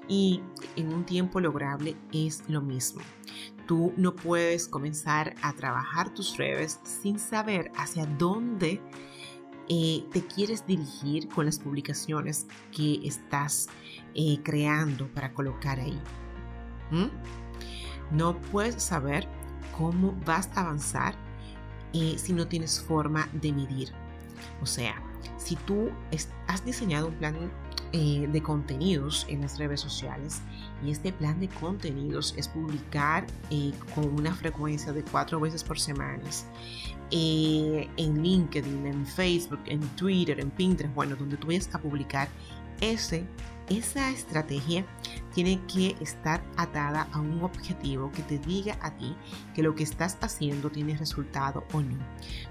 y 0.07 0.41
en 0.75 0.93
un 0.93 1.05
tiempo 1.05 1.39
lograble 1.39 1.95
es 2.11 2.43
lo 2.47 2.61
mismo. 2.61 3.01
Tú 3.71 3.93
no 3.95 4.13
puedes 4.13 4.67
comenzar 4.67 5.33
a 5.41 5.53
trabajar 5.53 6.13
tus 6.13 6.35
redes 6.35 6.81
sin 6.83 7.17
saber 7.17 7.71
hacia 7.77 8.05
dónde 8.05 8.81
eh, 9.69 10.03
te 10.11 10.27
quieres 10.27 10.67
dirigir 10.67 11.29
con 11.29 11.45
las 11.45 11.57
publicaciones 11.57 12.47
que 12.75 12.99
estás 13.07 13.69
eh, 14.13 14.41
creando 14.43 15.07
para 15.13 15.33
colocar 15.33 15.79
ahí. 15.79 15.97
¿Mm? 16.91 17.07
No 18.11 18.41
puedes 18.41 18.83
saber 18.83 19.25
cómo 19.77 20.19
vas 20.25 20.49
a 20.55 20.63
avanzar 20.63 21.15
eh, 21.93 22.15
si 22.17 22.33
no 22.33 22.49
tienes 22.49 22.81
forma 22.81 23.29
de 23.31 23.53
medir. 23.53 23.93
O 24.61 24.65
sea, 24.65 25.01
si 25.37 25.55
tú 25.55 25.91
has 26.47 26.65
diseñado 26.65 27.07
un 27.07 27.13
plan 27.13 27.49
de 27.93 28.43
contenidos 28.43 29.25
en 29.29 29.39
las 29.39 29.57
redes 29.57 29.79
sociales 29.79 30.41
y 30.83 30.91
este 30.91 31.11
plan 31.13 31.39
de 31.39 31.47
contenidos 31.49 32.33
es 32.37 32.47
publicar 32.47 33.25
eh, 33.49 33.71
con 33.95 34.05
una 34.13 34.33
frecuencia 34.33 34.91
de 34.91 35.03
cuatro 35.03 35.39
veces 35.39 35.63
por 35.63 35.79
semana 35.79 36.23
en 37.11 38.23
LinkedIn, 38.23 38.85
en 38.85 39.05
Facebook, 39.05 39.59
en 39.65 39.81
Twitter, 39.95 40.39
en 40.39 40.49
Pinterest, 40.49 40.95
bueno, 40.95 41.15
donde 41.15 41.37
tú 41.37 41.47
vayas 41.47 41.73
a 41.73 41.79
publicar 41.79 42.29
ese 42.79 43.25
esa 43.69 44.09
estrategia 44.09 44.85
tiene 45.33 45.61
que 45.65 45.95
estar 46.01 46.43
atada 46.57 47.07
a 47.13 47.19
un 47.21 47.41
objetivo 47.41 48.11
que 48.11 48.21
te 48.23 48.37
diga 48.39 48.77
a 48.81 48.91
ti 48.97 49.15
que 49.55 49.63
lo 49.63 49.75
que 49.75 49.83
estás 49.83 50.17
haciendo 50.19 50.69
tiene 50.69 50.97
resultado 50.97 51.63
o 51.71 51.81
no. 51.81 51.97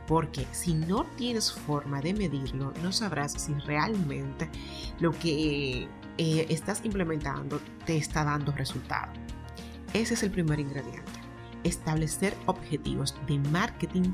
Porque 0.06 0.46
si 0.52 0.72
no 0.72 1.04
tienes 1.16 1.52
forma 1.52 2.00
de 2.00 2.14
medirlo, 2.14 2.72
no 2.82 2.90
sabrás 2.90 3.32
si 3.32 3.52
realmente 3.52 4.48
lo 4.98 5.12
que 5.12 5.88
eh, 6.22 6.46
estás 6.50 6.84
implementando 6.84 7.58
te 7.86 7.96
está 7.96 8.24
dando 8.24 8.52
resultado. 8.52 9.10
Ese 9.94 10.12
es 10.12 10.22
el 10.22 10.30
primer 10.30 10.60
ingrediente. 10.60 11.10
Establecer 11.64 12.36
objetivos 12.44 13.14
de 13.26 13.38
marketing 13.38 14.12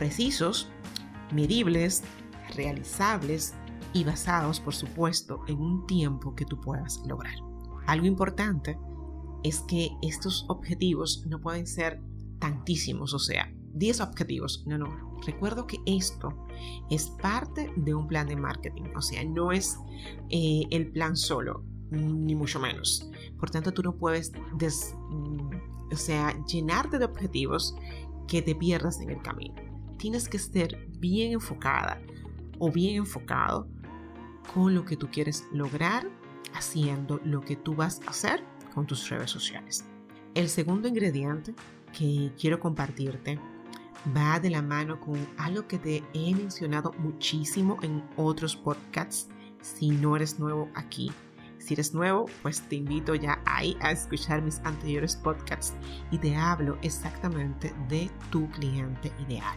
precisos, 0.00 0.68
medibles, 1.32 2.02
realizables 2.56 3.54
y 3.92 4.02
basados, 4.02 4.58
por 4.58 4.74
supuesto, 4.74 5.44
en 5.46 5.60
un 5.60 5.86
tiempo 5.86 6.34
que 6.34 6.44
tú 6.44 6.60
puedas 6.60 7.00
lograr. 7.06 7.36
Algo 7.86 8.06
importante 8.06 8.76
es 9.44 9.60
que 9.60 9.90
estos 10.02 10.44
objetivos 10.48 11.24
no 11.28 11.40
pueden 11.40 11.68
ser 11.68 12.00
tantísimos, 12.40 13.14
o 13.14 13.20
sea, 13.20 13.48
10 13.74 14.00
objetivos. 14.00 14.64
No, 14.66 14.78
no. 14.78 15.20
Recuerdo 15.26 15.66
que 15.66 15.78
esto 15.86 16.46
es 16.90 17.08
parte 17.22 17.72
de 17.76 17.94
un 17.94 18.08
plan 18.08 18.26
de 18.26 18.36
marketing, 18.36 18.84
o 18.96 19.02
sea, 19.02 19.24
no 19.24 19.52
es 19.52 19.78
eh, 20.30 20.62
el 20.70 20.90
plan 20.90 21.16
solo, 21.16 21.64
ni 21.90 22.34
mucho 22.34 22.58
menos. 22.58 23.08
Por 23.38 23.50
tanto, 23.50 23.72
tú 23.72 23.82
no 23.82 23.96
puedes 23.96 24.32
o 25.92 25.96
sea, 25.96 26.34
llenarte 26.46 26.98
de 26.98 27.04
objetivos 27.04 27.76
que 28.26 28.42
te 28.42 28.54
pierdas 28.54 29.00
en 29.00 29.10
el 29.10 29.22
camino. 29.22 29.54
Tienes 29.98 30.28
que 30.28 30.38
ser 30.38 30.88
bien 30.98 31.32
enfocada 31.32 32.00
o 32.58 32.70
bien 32.70 32.96
enfocado 32.96 33.68
con 34.54 34.74
lo 34.74 34.84
que 34.84 34.96
tú 34.96 35.08
quieres 35.10 35.46
lograr 35.52 36.08
haciendo 36.54 37.20
lo 37.24 37.40
que 37.40 37.56
tú 37.56 37.74
vas 37.74 38.00
a 38.06 38.10
hacer 38.10 38.42
con 38.74 38.86
tus 38.86 39.08
redes 39.08 39.30
sociales. 39.30 39.84
El 40.34 40.48
segundo 40.48 40.88
ingrediente 40.88 41.54
que 41.96 42.32
quiero 42.38 42.58
compartirte 42.58 43.38
va 44.16 44.40
de 44.40 44.50
la 44.50 44.62
mano 44.62 45.00
con 45.00 45.28
algo 45.38 45.66
que 45.66 45.78
te 45.78 46.02
he 46.12 46.34
mencionado 46.34 46.92
muchísimo 46.98 47.78
en 47.82 48.02
otros 48.16 48.56
podcasts 48.56 49.28
si 49.60 49.90
no 49.90 50.16
eres 50.16 50.38
nuevo 50.38 50.68
aquí. 50.74 51.12
Si 51.58 51.74
eres 51.74 51.94
nuevo, 51.94 52.26
pues 52.42 52.60
te 52.62 52.76
invito 52.76 53.14
ya 53.14 53.40
ahí 53.46 53.76
a 53.80 53.92
escuchar 53.92 54.42
mis 54.42 54.58
anteriores 54.64 55.14
podcasts 55.14 55.74
y 56.10 56.18
te 56.18 56.34
hablo 56.34 56.76
exactamente 56.82 57.72
de 57.88 58.10
tu 58.30 58.50
cliente 58.50 59.12
ideal 59.28 59.56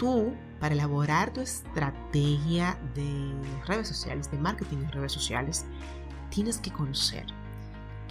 tú, 0.00 0.34
para 0.58 0.74
elaborar 0.74 1.30
tu 1.30 1.42
estrategia 1.42 2.78
de 2.94 3.34
redes 3.66 3.86
sociales, 3.86 4.30
de 4.30 4.38
marketing 4.38 4.78
en 4.78 4.92
redes 4.92 5.12
sociales, 5.12 5.66
tienes 6.30 6.56
que 6.56 6.72
conocer 6.72 7.26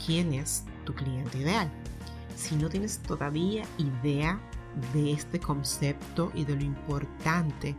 quién 0.05 0.33
es 0.33 0.65
tu 0.85 0.93
cliente 0.93 1.39
ideal. 1.39 1.67
Si 2.35 2.55
no 2.55 2.69
tienes 2.69 2.99
todavía 2.99 3.65
idea 3.79 4.39
de 4.93 5.11
este 5.11 5.39
concepto 5.39 6.31
y 6.33 6.45
de 6.45 6.55
lo 6.55 6.63
importante 6.63 7.75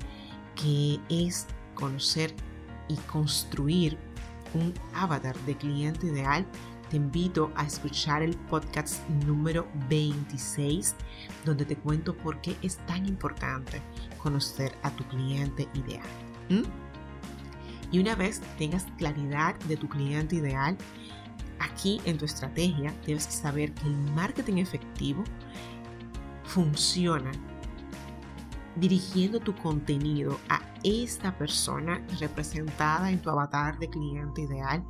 que 0.54 1.00
es 1.08 1.46
conocer 1.74 2.34
y 2.88 2.96
construir 2.96 3.98
un 4.54 4.74
avatar 4.94 5.36
de 5.40 5.56
cliente 5.56 6.08
ideal, 6.08 6.46
te 6.90 6.96
invito 6.96 7.52
a 7.54 7.64
escuchar 7.64 8.22
el 8.22 8.36
podcast 8.36 9.08
número 9.24 9.68
26, 9.88 10.96
donde 11.44 11.64
te 11.64 11.76
cuento 11.76 12.16
por 12.16 12.40
qué 12.40 12.56
es 12.62 12.78
tan 12.86 13.06
importante 13.06 13.80
conocer 14.18 14.72
a 14.82 14.90
tu 14.90 15.04
cliente 15.04 15.68
ideal. 15.74 16.06
Y 17.92 17.98
una 18.00 18.16
vez 18.16 18.40
tengas 18.58 18.86
claridad 18.98 19.54
de 19.68 19.76
tu 19.76 19.88
cliente 19.88 20.36
ideal, 20.36 20.76
aquí 21.60 22.00
en 22.04 22.18
tu 22.18 22.24
estrategia 22.24 22.92
debes 23.06 23.24
saber 23.24 23.72
que 23.72 23.86
el 23.86 23.96
marketing 24.12 24.56
efectivo 24.56 25.22
funciona 26.50 27.30
dirigiendo 28.74 29.38
tu 29.38 29.54
contenido 29.54 30.36
a 30.48 30.60
esta 30.82 31.36
persona 31.36 32.04
representada 32.18 33.10
en 33.10 33.20
tu 33.20 33.30
avatar 33.30 33.78
de 33.78 33.88
cliente 33.88 34.42
ideal 34.42 34.84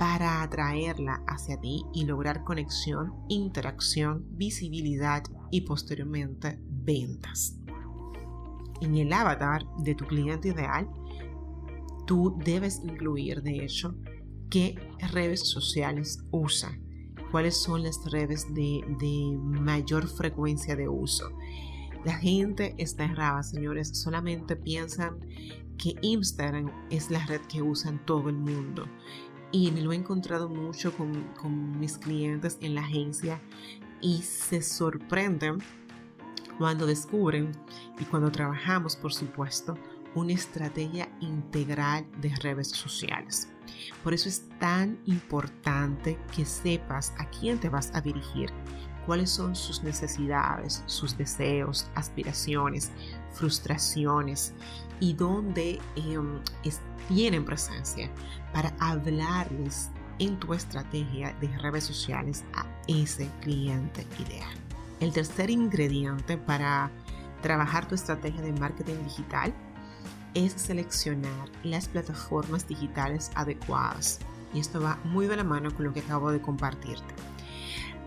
para 0.00 0.42
atraerla 0.42 1.22
hacia 1.28 1.60
ti 1.60 1.84
y 1.94 2.04
lograr 2.04 2.42
conexión, 2.42 3.14
interacción, 3.28 4.24
visibilidad 4.30 5.22
y 5.50 5.60
posteriormente 5.60 6.58
ventas. 6.68 7.56
En 8.80 8.96
el 8.96 9.12
avatar 9.12 9.64
de 9.78 9.94
tu 9.94 10.06
cliente 10.06 10.48
ideal, 10.48 10.88
tú 12.06 12.36
debes 12.44 12.82
incluir, 12.84 13.42
de 13.42 13.64
hecho, 13.64 13.94
qué 14.50 14.74
redes 15.12 15.48
sociales 15.48 16.24
usa, 16.30 16.76
cuáles 17.30 17.56
son 17.56 17.82
las 17.82 18.10
redes 18.10 18.52
de, 18.54 19.38
mayor 19.42 20.08
frecuencia 20.08 20.76
de 20.76 20.88
uso. 20.88 21.30
La 22.04 22.14
gente 22.14 22.74
está 22.78 23.04
errada, 23.04 23.42
señores, 23.42 23.88
solamente 23.98 24.56
piensan 24.56 25.18
que 25.76 25.96
Instagram 26.02 26.70
es 26.90 27.10
la 27.10 27.24
red 27.26 27.40
que 27.42 27.62
usan 27.62 28.04
todo 28.06 28.28
el 28.28 28.36
mundo 28.36 28.86
y 29.52 29.70
me 29.70 29.80
lo 29.80 29.92
he 29.92 29.96
encontrado 29.96 30.48
mucho 30.48 30.92
con, 30.96 31.78
mis 31.78 31.98
clientes 31.98 32.58
en 32.60 32.74
la 32.74 32.82
agencia 32.82 33.40
y 34.00 34.22
se 34.22 34.62
sorprenden 34.62 35.58
cuando 36.58 36.86
descubren 36.86 37.52
y 37.98 38.04
cuando 38.04 38.30
trabajamos, 38.30 38.96
por 38.96 39.12
supuesto, 39.12 39.76
una 40.14 40.32
estrategia 40.32 41.08
integral 41.20 42.06
de 42.20 42.34
redes 42.36 42.68
sociales. 42.68 43.48
Por 44.02 44.14
eso 44.14 44.28
es 44.28 44.48
tan 44.58 44.98
importante 45.06 46.18
que 46.34 46.44
sepas 46.44 47.12
a 47.18 47.28
quién 47.30 47.58
te 47.58 47.68
vas 47.68 47.90
a 47.94 48.00
dirigir, 48.00 48.50
cuáles 49.06 49.30
son 49.30 49.54
sus 49.54 49.82
necesidades, 49.82 50.82
sus 50.86 51.16
deseos, 51.16 51.88
aspiraciones, 51.94 52.90
frustraciones 53.32 54.52
y 55.00 55.14
dónde 55.14 55.80
em, 55.94 56.40
tienen 57.08 57.44
presencia 57.44 58.10
para 58.52 58.72
hablarles 58.80 59.90
en 60.18 60.38
tu 60.38 60.54
estrategia 60.54 61.32
de 61.40 61.48
redes 61.58 61.84
sociales 61.84 62.44
a 62.54 62.66
ese 62.88 63.30
cliente 63.40 64.06
ideal. 64.18 64.56
El 65.00 65.12
tercer 65.12 65.50
ingrediente 65.50 66.38
para 66.38 66.90
trabajar 67.42 67.86
tu 67.86 67.94
estrategia 67.94 68.40
de 68.40 68.52
marketing 68.52 69.04
digital 69.04 69.54
es 70.36 70.52
seleccionar 70.52 71.50
las 71.64 71.88
plataformas 71.88 72.68
digitales 72.68 73.30
adecuadas. 73.34 74.20
Y 74.52 74.60
esto 74.60 74.80
va 74.80 75.00
muy 75.04 75.26
de 75.26 75.36
la 75.36 75.44
mano 75.44 75.74
con 75.74 75.86
lo 75.86 75.92
que 75.94 76.00
acabo 76.00 76.30
de 76.30 76.40
compartirte. 76.40 77.14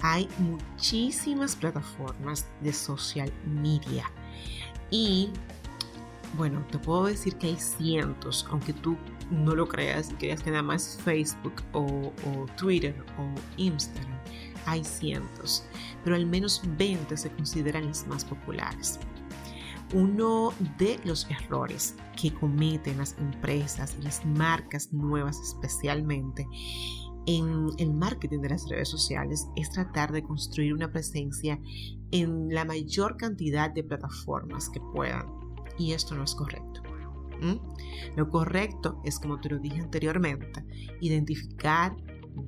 Hay 0.02 0.30
muchísimas 0.38 1.56
plataformas 1.56 2.46
de 2.62 2.72
social 2.72 3.34
media 3.46 4.10
y 4.92 5.32
bueno, 6.38 6.64
te 6.72 6.78
puedo 6.78 7.06
decir 7.06 7.36
que 7.36 7.48
hay 7.48 7.58
cientos, 7.58 8.46
aunque 8.52 8.74
tú 8.74 8.96
no 9.32 9.56
lo 9.56 9.68
creas 9.68 10.12
y 10.12 10.14
creas 10.14 10.44
que 10.44 10.52
nada 10.52 10.64
más 10.64 11.00
Facebook 11.04 11.56
o, 11.74 12.14
Twitter 12.56 12.96
o 13.18 13.34
Instagram. 13.58 14.20
Hay 14.66 14.84
cientos, 14.84 15.66
pero 16.04 16.16
al 16.16 16.28
menos 16.28 16.62
20 16.78 17.18
se 17.18 17.30
consideran 17.32 17.88
las 17.88 18.06
más 18.08 18.24
populares. 18.24 19.00
Uno 19.94 20.54
de 20.78 21.00
los 21.04 21.28
errores 21.30 21.96
que 22.20 22.34
cometen 22.34 22.98
las 22.98 23.18
empresas 23.18 23.98
las 24.02 24.24
marcas 24.26 24.94
nuevas 24.94 25.40
especialmente 25.40 26.48
en 27.26 27.68
el 27.78 27.94
marketing 27.94 28.40
de 28.40 28.50
las 28.50 28.68
redes 28.70 28.90
sociales 28.90 29.48
es 29.56 29.70
tratar 29.72 30.12
de 30.12 30.24
construir 30.24 30.74
una 30.74 30.92
presencia 30.92 31.60
en 32.12 32.50
la 32.50 32.66
mayor 32.66 33.18
cantidad 33.18 33.70
de 33.70 33.84
plataformas 33.84 34.70
que 34.70 34.80
puedan. 34.80 35.28
Y 35.78 35.94
esto 35.94 36.16
no 36.16 36.24
es 36.24 36.34
correcto. 36.34 36.82
Lo 38.16 38.30
correcto 38.30 39.00
es, 39.06 39.20
como 39.20 39.40
te 39.40 39.50
lo 39.50 39.60
dije 39.60 39.80
anteriormente, 39.80 40.66
identificar 41.02 41.96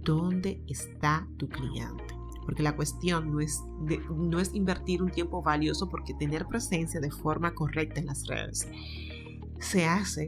dónde 0.04 0.64
está 0.68 1.28
tu 1.38 1.48
cliente. 1.48 2.11
Porque 2.46 2.64
la 2.64 2.76
cuestión 2.76 3.32
no 3.32 3.40
es, 3.40 3.62
no 4.10 4.40
es 4.40 4.54
invertir 4.54 5.02
un 5.02 5.12
tiempo 5.12 5.42
valioso 5.42 5.88
porque 5.88 6.14
tener 6.14 6.48
presencia 6.48 7.00
de 7.00 7.12
forma 7.12 7.54
correcta 7.54 8.00
en 8.00 8.08
las 8.08 8.26
redes 8.28 8.68
se 9.60 9.86
hace 9.86 10.28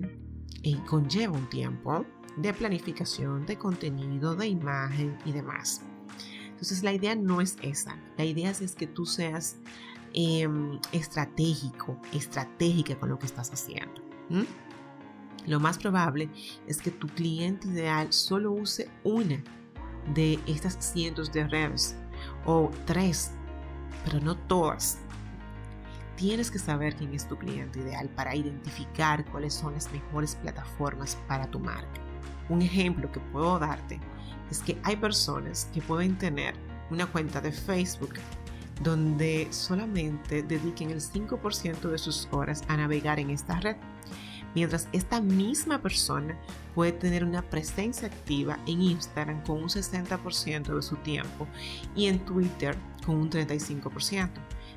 y 0.62 0.76
conlleva 0.76 1.38
un 1.38 1.50
tiempo 1.50 2.06
de 2.38 2.54
planificación, 2.54 3.46
de 3.46 3.58
contenido, 3.58 4.36
de 4.36 4.48
imagen 4.48 5.18
y 5.26 5.32
demás. 5.32 5.82
Entonces 6.50 6.84
la 6.84 6.94
idea 6.94 7.16
no 7.16 7.42
es 7.42 7.58
esa. 7.62 7.98
La 8.18 8.26
idea 8.26 8.52
es 8.52 8.76
que 8.76 8.88
tú 8.88 9.06
seas 9.06 9.58
em, 10.14 10.80
estratégico, 10.92 12.00
estratégica 12.14 12.98
con 12.98 13.10
lo 13.10 13.20
que 13.20 13.26
estás 13.26 13.52
haciendo. 13.52 14.02
Lo 15.46 15.60
más 15.60 15.78
probable 15.78 16.30
es 16.68 16.82
que 16.82 16.90
tu 16.90 17.08
cliente 17.08 17.68
ideal 17.68 18.14
solo 18.14 18.54
use 18.54 18.90
una 19.04 19.44
de 20.14 20.40
estas 20.48 20.76
cientos 20.80 21.32
de 21.32 21.48
redes 21.48 21.98
o 22.46 22.72
tres, 22.86 23.32
pero 24.06 24.20
no 24.20 24.36
todas. 24.36 25.00
Tienes 26.16 26.52
que 26.52 26.60
saber 26.60 26.96
quién 26.96 27.14
es 27.14 27.28
tu 27.28 27.38
cliente 27.38 27.80
ideal 27.80 28.08
para 28.10 28.36
identificar 28.36 29.26
cuáles 29.26 29.54
son 29.54 29.74
las 29.74 29.92
mejores 29.92 30.36
plataformas 30.36 31.18
para 31.28 31.48
tu 31.48 31.60
marca. 31.60 32.02
Un 32.50 32.62
ejemplo 32.62 33.12
que 33.12 33.20
puedo 33.20 33.58
darte 33.58 34.00
es 34.52 34.60
que 34.60 34.78
hay 34.84 34.96
personas 34.96 35.70
que 35.74 35.82
pueden 35.82 36.18
tener 36.18 36.54
una 36.90 37.08
cuenta 37.08 37.42
de 37.42 37.52
Facebook 37.52 38.14
donde 38.82 39.48
solamente 39.52 40.44
dediquen 40.44 40.92
el 40.92 41.02
5% 41.02 41.82
de 41.90 41.98
sus 41.98 42.28
horas 42.32 42.64
a 42.68 42.78
navegar 42.78 43.20
en 43.20 43.30
esta 43.30 43.60
red, 43.60 43.76
mientras 44.56 44.88
esta 44.92 45.22
misma 45.22 45.82
persona 45.82 46.38
puede 46.76 46.92
tener 46.92 47.24
una 47.24 47.42
presencia 47.42 48.08
activa 48.08 48.58
en 48.68 48.82
Instagram 48.82 49.44
con 49.44 49.64
un 49.64 49.70
60% 49.70 50.76
de 50.76 50.82
su 50.82 50.96
tiempo 50.98 51.48
y 51.96 52.08
en 52.08 52.20
Twitter 52.26 52.76
con 53.06 53.16
un 53.18 53.30
35%. 53.30 54.30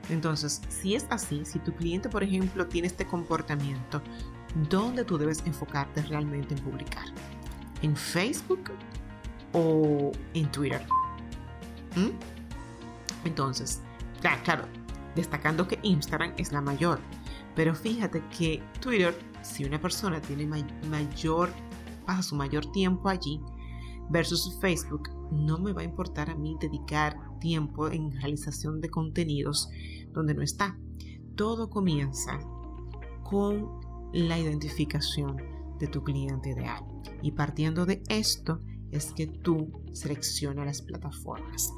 Entonces, 0.09 0.63
si 0.69 0.95
es 0.95 1.07
así, 1.11 1.45
si 1.45 1.59
tu 1.59 1.73
cliente, 1.75 2.09
por 2.09 2.23
ejemplo, 2.23 2.67
tiene 2.67 2.89
este 2.89 3.07
comportamiento, 3.07 4.03
¿dónde 4.69 5.05
tú 5.05 5.19
debes 5.19 5.43
enfocarte 5.47 6.03
realmente 6.03 6.55
en 6.55 6.61
publicar? 6.61 7.07
¿En 7.83 7.97
Facebook 7.97 8.71
o 9.53 10.13
en 10.35 10.51
Twitter? 10.53 10.87
¿Mm? 11.97 12.11
Entonces, 13.27 13.81
claro, 14.21 14.41
claro, 14.45 14.65
destacando 15.17 15.67
que 15.67 15.81
Instagram 15.83 16.33
es 16.37 16.53
la 16.53 16.61
mayor, 16.61 17.01
pero 17.57 17.75
fíjate 17.75 18.23
que 18.37 18.63
Twitter, 18.81 19.19
si 19.43 19.65
una 19.65 19.81
persona 19.81 20.21
tiene 20.21 20.47
mayor, 20.89 21.51
pasa 22.05 22.23
su 22.23 22.37
mayor 22.37 22.71
tiempo 22.73 23.09
allí, 23.09 23.41
versus 24.11 24.59
Facebook, 24.61 25.11
no 25.31 25.59
me 25.59 25.73
va 25.73 25.83
a 25.83 25.85
importar 25.85 26.31
a 26.31 26.37
mí 26.37 26.57
dedicar 26.61 27.17
tiempo 27.41 27.89
en 27.89 28.13
realización 28.13 28.81
de 28.81 28.91
contenidos 28.91 29.69
donde 30.13 30.35
no 30.35 30.43
está. 30.43 30.79
Todo 31.35 31.69
comienza 31.69 32.39
con 33.23 33.69
la 34.13 34.39
identificación 34.39 35.37
de 35.79 35.89
tu 35.89 36.03
cliente 36.03 36.51
ideal. 36.51 36.85
Y 37.23 37.33
partiendo 37.33 37.85
de 37.85 38.03
esto 38.09 38.61
es 38.91 39.13
que 39.13 39.27
tú 39.27 39.83
seleccionas 39.93 40.67
las 40.67 40.83
plataformas. 40.83 41.73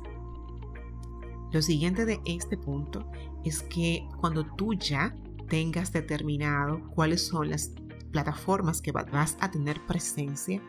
Lo 1.50 1.62
siguiente 1.62 2.04
de 2.04 2.20
este 2.26 2.58
punto 2.58 3.10
es 3.44 3.62
que 3.62 4.06
cuando 4.20 4.44
tú 4.54 4.74
ya 4.74 5.14
tengas 5.48 5.92
determinado 5.92 6.80
cuáles 6.94 7.26
son 7.26 7.50
las 7.50 7.72
plataformas 8.12 8.80
que 8.80 8.92
vas 8.92 9.36
a 9.40 9.50
tener 9.50 9.84
presencia, 9.86 10.62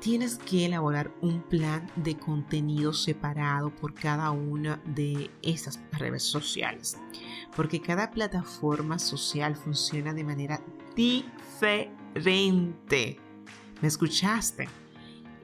tienes 0.00 0.38
que 0.38 0.66
elaborar 0.66 1.14
un 1.20 1.42
plan 1.42 1.88
de 1.96 2.16
contenido 2.16 2.92
separado 2.92 3.72
por 3.74 3.94
cada 3.94 4.32
una 4.32 4.82
de 4.84 5.30
esas 5.42 5.78
redes 5.92 6.24
sociales, 6.24 6.98
porque 7.54 7.80
cada 7.80 8.10
plataforma 8.10 8.98
social 8.98 9.54
funciona 9.54 10.12
de 10.12 10.24
manera 10.24 10.60
diferente. 10.96 12.00
¿Me 13.80 13.88
escuchaste? 13.88 14.68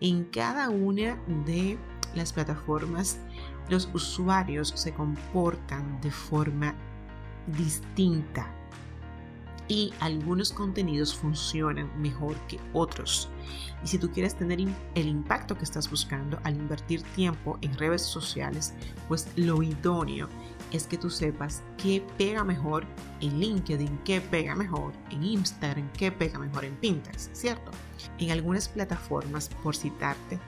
En 0.01 0.24
cada 0.24 0.70
una 0.70 1.16
de 1.44 1.79
las 2.14 2.33
plataformas 2.33 3.18
los 3.68 3.88
usuarios 3.94 4.72
se 4.74 4.92
comportan 4.92 6.01
de 6.01 6.11
forma 6.11 6.74
distinta 7.56 8.54
y 9.68 9.92
algunos 10.00 10.50
contenidos 10.50 11.14
funcionan 11.14 11.90
mejor 12.00 12.34
que 12.46 12.58
otros. 12.72 13.28
Y 13.84 13.87
si 13.87 13.98
tú 13.98 14.11
quieres 14.11 14.34
tener 14.34 14.58
el 14.94 15.08
impacto 15.08 15.56
que 15.56 15.64
estás 15.64 15.90
buscando 15.90 16.40
al 16.42 16.56
invertir 16.56 17.02
tiempo 17.14 17.58
en 17.61 17.76
redes 17.76 18.02
sociales, 18.02 18.74
pues 19.06 19.28
lo 19.37 19.62
idóneo 19.62 20.28
es 20.72 20.87
que 20.87 20.98
tú 20.98 21.11
sepas 21.11 21.62
qué 21.76 22.04
pega 22.16 22.44
mejor 22.44 22.84
en 23.20 23.38
LinkedIn, 23.38 23.98
qué 24.04 24.20
pega 24.20 24.54
mejor 24.54 24.92
en 25.11 25.22
Instagram, 25.22 25.90
qué 25.92 26.11
pega 26.11 26.38
mejor 26.38 26.64
en 26.64 26.74
Pinterest, 26.76 27.34
¿cierto? 27.34 27.70
En 28.18 28.30
algunas 28.30 28.68
plataformas, 28.68 29.48
por 29.62 29.76
citarte, 29.76 30.38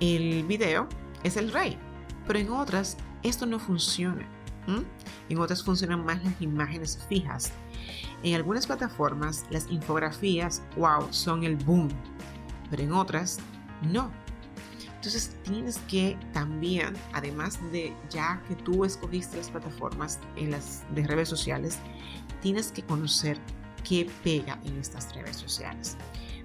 el 0.00 0.44
video 0.44 0.88
es 1.22 1.36
el 1.36 1.52
rey, 1.52 1.76
pero 2.26 2.38
en 2.38 2.50
otras 2.50 2.96
esto 3.22 3.46
no 3.46 3.58
funciona. 3.58 4.26
En 5.28 5.38
otras 5.38 5.62
funcionan 5.64 6.04
más 6.04 6.22
las 6.24 6.40
imágenes 6.40 7.04
fijas. 7.08 7.52
En 8.22 8.34
algunas 8.34 8.66
plataformas 8.66 9.44
las 9.50 9.68
infografías, 9.70 10.62
wow, 10.76 11.06
son 11.10 11.44
el 11.44 11.56
boom, 11.56 11.88
pero 12.70 12.82
en 12.82 12.92
otras 12.92 13.38
no. 13.90 14.10
Entonces 14.96 15.34
tienes 15.44 15.78
que 15.88 16.18
también, 16.32 16.92
además 17.14 17.58
de 17.72 17.96
ya 18.10 18.42
que 18.46 18.54
tú 18.54 18.84
escogiste 18.84 19.38
las 19.38 19.50
plataformas 19.50 20.20
de 20.36 21.06
redes 21.06 21.28
sociales, 21.28 21.78
tienes 22.42 22.70
que 22.70 22.82
conocer 22.82 23.40
qué 23.82 24.10
pega 24.22 24.60
en 24.64 24.76
estas 24.76 25.14
redes 25.14 25.36
sociales. 25.36 25.96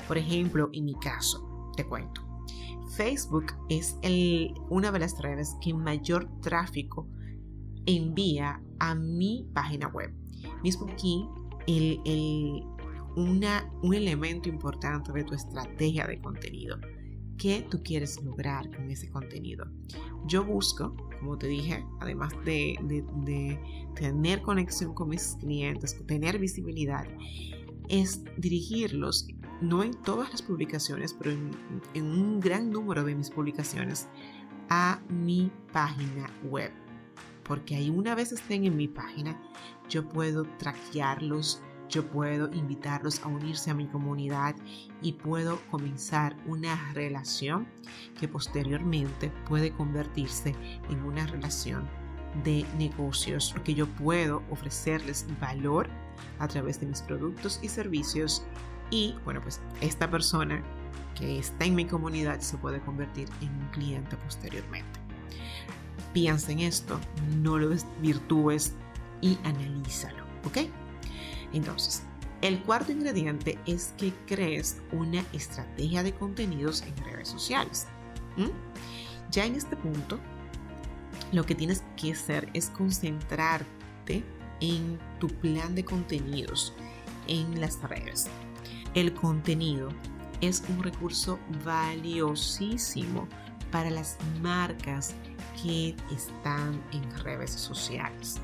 Por 0.08 0.18
ejemplo, 0.18 0.70
en 0.72 0.86
mi 0.86 0.96
caso, 0.96 1.72
te 1.76 1.86
cuento. 1.86 2.22
Facebook 2.96 3.48
es 3.68 3.98
una 4.70 4.90
de 4.90 5.00
las 5.00 5.20
redes 5.22 5.58
que 5.62 5.74
mayor 5.74 6.30
tráfico 6.42 7.10
envía 7.86 8.62
a 8.80 8.96
mi 8.96 9.48
página 9.54 9.88
web. 9.88 10.14
Mismo 10.64 10.88
aquí, 10.92 11.28
el, 11.68 12.00
el, 12.06 12.64
una, 13.16 13.70
un 13.82 13.94
elemento 13.94 14.50
importante 14.50 15.12
de 15.12 15.24
tu 15.24 15.34
estrategia 15.34 16.08
de 16.08 16.20
contenido. 16.20 16.78
¿Qué 17.38 17.66
tú 17.70 17.84
quieres 17.84 18.22
lograr 18.24 18.70
con 18.74 18.90
ese 18.90 19.10
contenido? 19.10 19.66
Yo 20.26 20.46
busco, 20.46 20.96
como 21.20 21.38
te 21.38 21.48
dije, 21.48 21.86
además 22.00 22.32
de, 22.46 22.78
de 22.82 23.60
tener 23.96 24.42
conexión 24.42 24.94
con 24.94 25.10
mis 25.10 25.36
clientes, 25.40 25.98
tener 26.08 26.40
visibilidad, 26.40 27.06
es 27.90 28.24
dirigirlos 28.38 29.28
no 29.62 29.84
en 29.84 29.94
todas 29.94 30.32
las 30.32 30.42
publicaciones, 30.42 31.14
pero 31.14 31.32
en, 31.32 32.06
un 32.06 32.40
gran 32.40 32.70
número 32.70 33.04
de 33.04 33.16
mis 33.16 33.30
publicaciones, 33.30 34.08
a 34.70 35.02
mi 35.10 35.52
página 35.72 36.30
web. 36.44 36.72
Porque 37.46 37.76
ahí 37.76 37.90
una 37.90 38.16
vez 38.16 38.32
estén 38.32 38.66
en 38.66 38.76
mi 38.76 38.88
página, 38.88 39.40
yo 39.88 40.08
puedo 40.10 40.44
traquearlos, 40.58 41.62
yo 41.90 42.10
puedo 42.10 42.52
invitarlos 42.52 43.22
a 43.22 43.28
unirse 43.28 43.70
a 43.70 43.76
mi 43.76 43.88
comunidad 43.88 44.56
y 45.02 45.14
puedo 45.14 45.60
comenzar 45.70 46.36
una 46.48 46.92
relación 46.94 47.68
que 48.20 48.28
posteriormente 48.28 49.32
puede 49.48 49.72
convertirse 49.72 50.56
en 50.90 51.04
una 51.04 51.28
relación 51.28 51.88
de 52.44 52.66
negocios, 52.78 53.52
porque 53.54 53.76
yo 53.76 53.88
puedo 53.88 54.44
ofrecerles 54.50 55.26
valor 55.40 55.88
a 56.40 56.48
través 56.48 56.80
de 56.80 56.88
mis 56.88 57.02
productos 57.02 57.60
y 57.62 57.70
servicios 57.70 58.46
y 58.90 59.16
bueno, 59.24 59.42
pues 59.42 59.62
esta 59.82 60.10
persona 60.10 60.64
que 61.16 61.40
está 61.40 61.66
en 61.66 61.76
mi 61.76 61.86
comunidad 61.86 62.40
se 62.42 62.58
puede 62.58 62.82
convertir 62.82 63.30
en 63.42 63.50
un 63.50 63.68
cliente 63.70 64.18
posteriormente. 64.18 65.05
Piensa 66.16 66.54
en 66.54 66.60
esto, 66.60 66.98
no 67.44 67.58
lo 67.58 67.68
desvirtúes 67.70 68.74
y 69.20 69.38
analízalo, 69.44 70.24
¿ok? 70.46 70.60
Entonces, 71.52 72.04
El 72.42 72.62
cuarto 72.62 72.92
ingrediente 72.92 73.58
es 73.66 73.94
que 73.98 74.14
crees 74.28 74.82
una 74.92 75.26
estrategia 75.34 76.04
de 76.04 76.14
contenidos 76.14 76.84
en 76.84 76.96
redes 77.04 77.30
sociales. 77.30 77.88
Ya 79.32 79.46
en 79.46 79.56
este 79.56 79.76
punto, 79.76 80.20
lo 81.32 81.44
que 81.44 81.56
tienes 81.56 81.84
que 81.98 82.12
hacer 82.12 82.50
es 82.54 82.70
concentrarte 82.70 84.24
en 84.62 85.00
tu 85.20 85.28
plan 85.28 85.74
de 85.74 85.86
contenidos 85.86 86.74
en 87.28 87.60
las 87.60 87.82
redes. 87.82 88.28
El 88.94 89.14
contenido 89.16 89.90
es 90.42 90.64
un 90.70 90.84
recurso 90.84 91.40
valiosísimo 91.64 93.28
para 93.72 93.90
las 93.90 94.18
marcas 94.44 95.16
que 95.62 95.96
están 96.14 96.82
en 96.92 97.10
redes 97.24 97.52
sociales. 97.52 98.40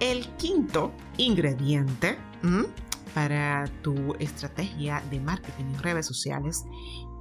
El 0.00 0.26
quinto 0.36 0.92
ingrediente 1.18 2.16
para 3.14 3.66
tu 3.82 4.14
estrategia 4.18 5.02
de 5.10 5.20
marketing 5.20 5.64
en 5.64 5.82
redes 5.82 6.06
sociales 6.06 6.64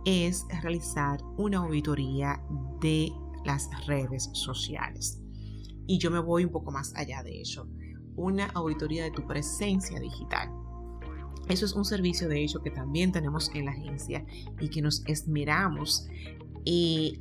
es 0.06 0.46
realizar 0.62 1.20
una 1.38 1.58
auditoría 1.58 2.42
de 2.80 3.12
las 3.46 3.70
redes 3.86 4.30
sociales. 4.34 5.20
Y 5.88 5.98
yo 5.98 6.12
me 6.12 6.20
voy 6.20 6.46
un 6.46 6.52
poco 6.52 6.72
más 6.72 6.96
allá 6.96 7.24
de 7.24 7.42
eso. 7.42 7.68
Una 8.16 8.46
auditoría 8.48 9.04
de 9.04 9.12
tu 9.12 9.26
presencia 9.26 10.00
digital. 10.00 10.50
Eso 11.48 11.66
es 11.66 11.74
un 11.74 11.84
servicio 11.84 12.28
de 12.30 12.44
hecho 12.44 12.62
que 12.62 12.70
también 12.70 13.12
tenemos 13.12 13.50
en 13.56 13.66
la 13.66 13.72
agencia 13.72 14.24
y 14.60 14.70
que 14.70 14.82
nos 14.82 15.04
esmeramos 15.08 16.08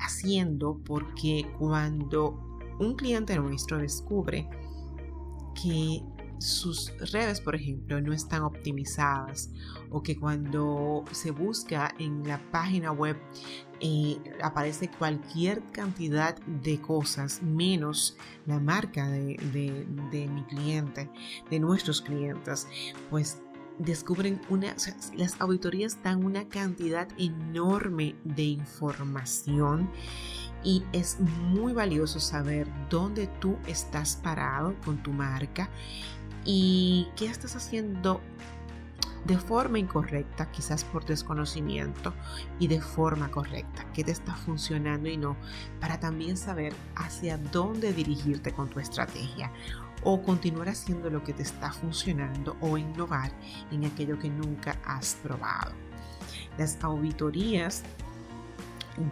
haciendo 0.00 0.80
porque 0.84 1.46
cuando 1.58 2.58
un 2.78 2.94
cliente 2.94 3.36
nuestro 3.36 3.78
descubre 3.78 4.48
que 5.54 6.02
sus 6.38 6.92
redes, 7.12 7.40
por 7.40 7.56
ejemplo, 7.56 8.00
no 8.00 8.12
están 8.12 8.42
optimizadas 8.42 9.50
o 9.90 10.02
que 10.02 10.16
cuando 10.16 11.04
se 11.10 11.32
busca 11.32 11.94
en 11.98 12.26
la 12.26 12.38
página 12.52 12.92
web 12.92 13.16
eh, 13.80 14.18
aparece 14.42 14.88
cualquier 14.88 15.62
cantidad 15.72 16.36
de 16.46 16.80
cosas 16.80 17.42
menos 17.42 18.16
la 18.46 18.60
marca 18.60 19.08
de, 19.08 19.36
de 20.12 20.28
mi 20.28 20.44
cliente, 20.44 21.10
de 21.50 21.58
nuestros 21.58 22.00
clientes, 22.00 22.68
pues 23.10 23.42
descubren 23.78 24.40
una, 24.48 24.74
las 25.16 25.40
auditorías 25.40 26.02
dan 26.02 26.24
una 26.24 26.48
cantidad 26.48 27.08
enorme 27.18 28.14
de 28.24 28.44
información 28.44 29.90
y 30.64 30.82
es 30.92 31.20
muy 31.20 31.72
valioso 31.72 32.20
saber 32.20 32.66
dónde 32.90 33.28
tú 33.40 33.56
estás 33.66 34.16
parado 34.16 34.74
con 34.84 35.02
tu 35.02 35.12
marca 35.12 35.70
y 36.44 37.08
qué 37.16 37.26
estás 37.26 37.54
haciendo 37.56 38.20
de 39.24 39.36
forma 39.36 39.78
incorrecta, 39.78 40.50
quizás 40.50 40.84
por 40.84 41.04
desconocimiento, 41.04 42.14
y 42.58 42.68
de 42.68 42.80
forma 42.80 43.30
correcta, 43.30 43.84
qué 43.92 44.04
te 44.04 44.12
está 44.12 44.34
funcionando 44.34 45.08
y 45.08 45.16
no, 45.16 45.36
para 45.80 46.00
también 46.00 46.36
saber 46.36 46.72
hacia 46.96 47.36
dónde 47.36 47.92
dirigirte 47.92 48.52
con 48.52 48.70
tu 48.70 48.80
estrategia 48.80 49.52
o 50.10 50.22
continuar 50.22 50.70
haciendo 50.70 51.10
lo 51.10 51.22
que 51.22 51.34
te 51.34 51.42
está 51.42 51.70
funcionando 51.70 52.56
o 52.62 52.78
innovar 52.78 53.30
en 53.70 53.84
aquello 53.84 54.18
que 54.18 54.30
nunca 54.30 54.78
has 54.86 55.16
probado. 55.16 55.72
Las 56.56 56.82
auditorías 56.82 57.82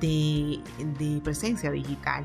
de, 0.01 0.59
de 0.99 1.21
presencia 1.21 1.71
digital 1.71 2.25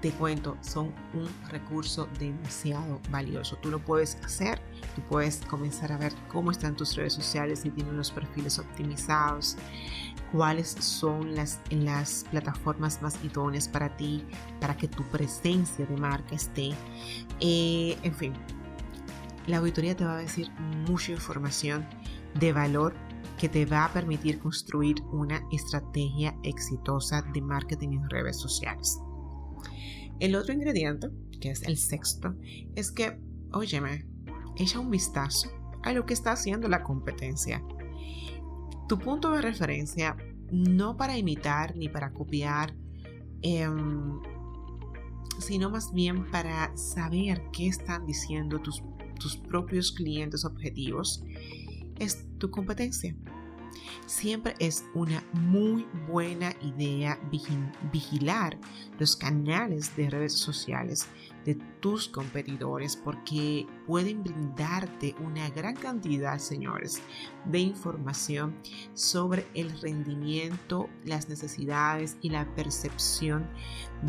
te 0.00 0.12
cuento, 0.12 0.56
son 0.62 0.94
un 1.12 1.28
recurso 1.50 2.08
demasiado 2.18 3.00
valioso. 3.10 3.56
Tú 3.56 3.68
lo 3.68 3.80
puedes 3.80 4.16
hacer, 4.24 4.62
tú 4.94 5.02
puedes 5.08 5.38
comenzar 5.46 5.92
a 5.92 5.98
ver 5.98 6.12
cómo 6.28 6.50
están 6.50 6.76
tus 6.76 6.96
redes 6.96 7.12
sociales, 7.12 7.60
si 7.60 7.70
tienen 7.70 7.96
los 7.96 8.10
perfiles 8.10 8.58
optimizados, 8.58 9.56
cuáles 10.32 10.68
son 10.68 11.34
las, 11.34 11.60
las 11.70 12.24
plataformas 12.30 13.02
más 13.02 13.22
idóneas 13.24 13.68
para 13.68 13.96
ti, 13.96 14.24
para 14.60 14.76
que 14.76 14.88
tu 14.88 15.02
presencia 15.04 15.86
de 15.86 15.96
marca 15.96 16.34
esté. 16.34 16.70
Eh, 17.40 17.96
en 18.02 18.14
fin, 18.14 18.32
la 19.46 19.58
auditoría 19.58 19.96
te 19.96 20.04
va 20.04 20.14
a 20.14 20.20
decir 20.20 20.50
mucha 20.88 21.12
información 21.12 21.86
de 22.38 22.52
valor 22.52 22.94
que 23.38 23.48
te 23.48 23.64
va 23.64 23.86
a 23.86 23.92
permitir 23.92 24.38
construir 24.38 25.02
una 25.12 25.42
estrategia 25.50 26.36
exitosa 26.42 27.22
de 27.22 27.40
marketing 27.40 27.92
en 27.92 28.10
redes 28.10 28.38
sociales. 28.38 28.98
El 30.20 30.36
otro 30.36 30.52
ingrediente, 30.52 31.08
que 31.40 31.50
es 31.50 31.62
el 31.62 31.78
sexto, 31.78 32.36
es 32.76 32.92
que, 32.92 33.18
óyeme, 33.52 34.06
echa 34.56 34.78
un 34.80 34.90
vistazo 34.90 35.50
a 35.82 35.92
lo 35.92 36.06
que 36.06 36.14
está 36.14 36.32
haciendo 36.32 36.68
la 36.68 36.82
competencia. 36.82 37.62
Tu 38.88 38.98
punto 38.98 39.30
de 39.30 39.40
referencia, 39.40 40.16
no 40.50 40.96
para 40.96 41.16
imitar 41.16 41.76
ni 41.76 41.88
para 41.88 42.12
copiar, 42.12 42.74
em, 43.42 44.20
sino 45.38 45.70
más 45.70 45.92
bien 45.92 46.30
para 46.30 46.76
saber 46.76 47.42
qué 47.52 47.68
están 47.68 48.06
diciendo 48.06 48.60
tus, 48.60 48.82
tus 49.18 49.36
propios 49.36 49.92
clientes 49.92 50.44
objetivos, 50.44 51.24
es 51.98 52.26
tu 52.38 52.50
competencia. 52.50 53.16
Siempre 54.06 54.54
es 54.58 54.84
una 54.94 55.22
muy 55.32 55.86
buena 56.08 56.52
idea 56.62 57.18
vigilar 57.92 58.58
los 58.98 59.16
canales 59.16 59.96
de 59.96 60.10
redes 60.10 60.34
sociales 60.34 61.06
de 61.44 61.54
tus 61.80 62.08
competidores 62.08 62.96
porque 62.96 63.66
pueden 63.86 64.22
brindarte 64.22 65.14
una 65.20 65.48
gran 65.50 65.74
cantidad, 65.74 66.38
señores, 66.38 67.00
de 67.46 67.60
información 67.60 68.56
sobre 68.94 69.46
el 69.54 69.70
rendimiento, 69.80 70.88
las 71.04 71.28
necesidades 71.28 72.18
y 72.20 72.30
la 72.30 72.46
percepción 72.54 73.48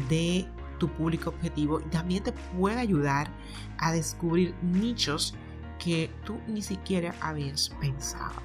de 0.09 0.47
tu 0.77 0.89
público 0.89 1.29
objetivo 1.29 1.79
también 1.91 2.23
te 2.23 2.31
puede 2.31 2.79
ayudar 2.79 3.31
a 3.77 3.91
descubrir 3.91 4.55
nichos 4.63 5.35
que 5.77 6.09
tú 6.25 6.39
ni 6.47 6.61
siquiera 6.61 7.15
habías 7.21 7.69
pensado. 7.79 8.41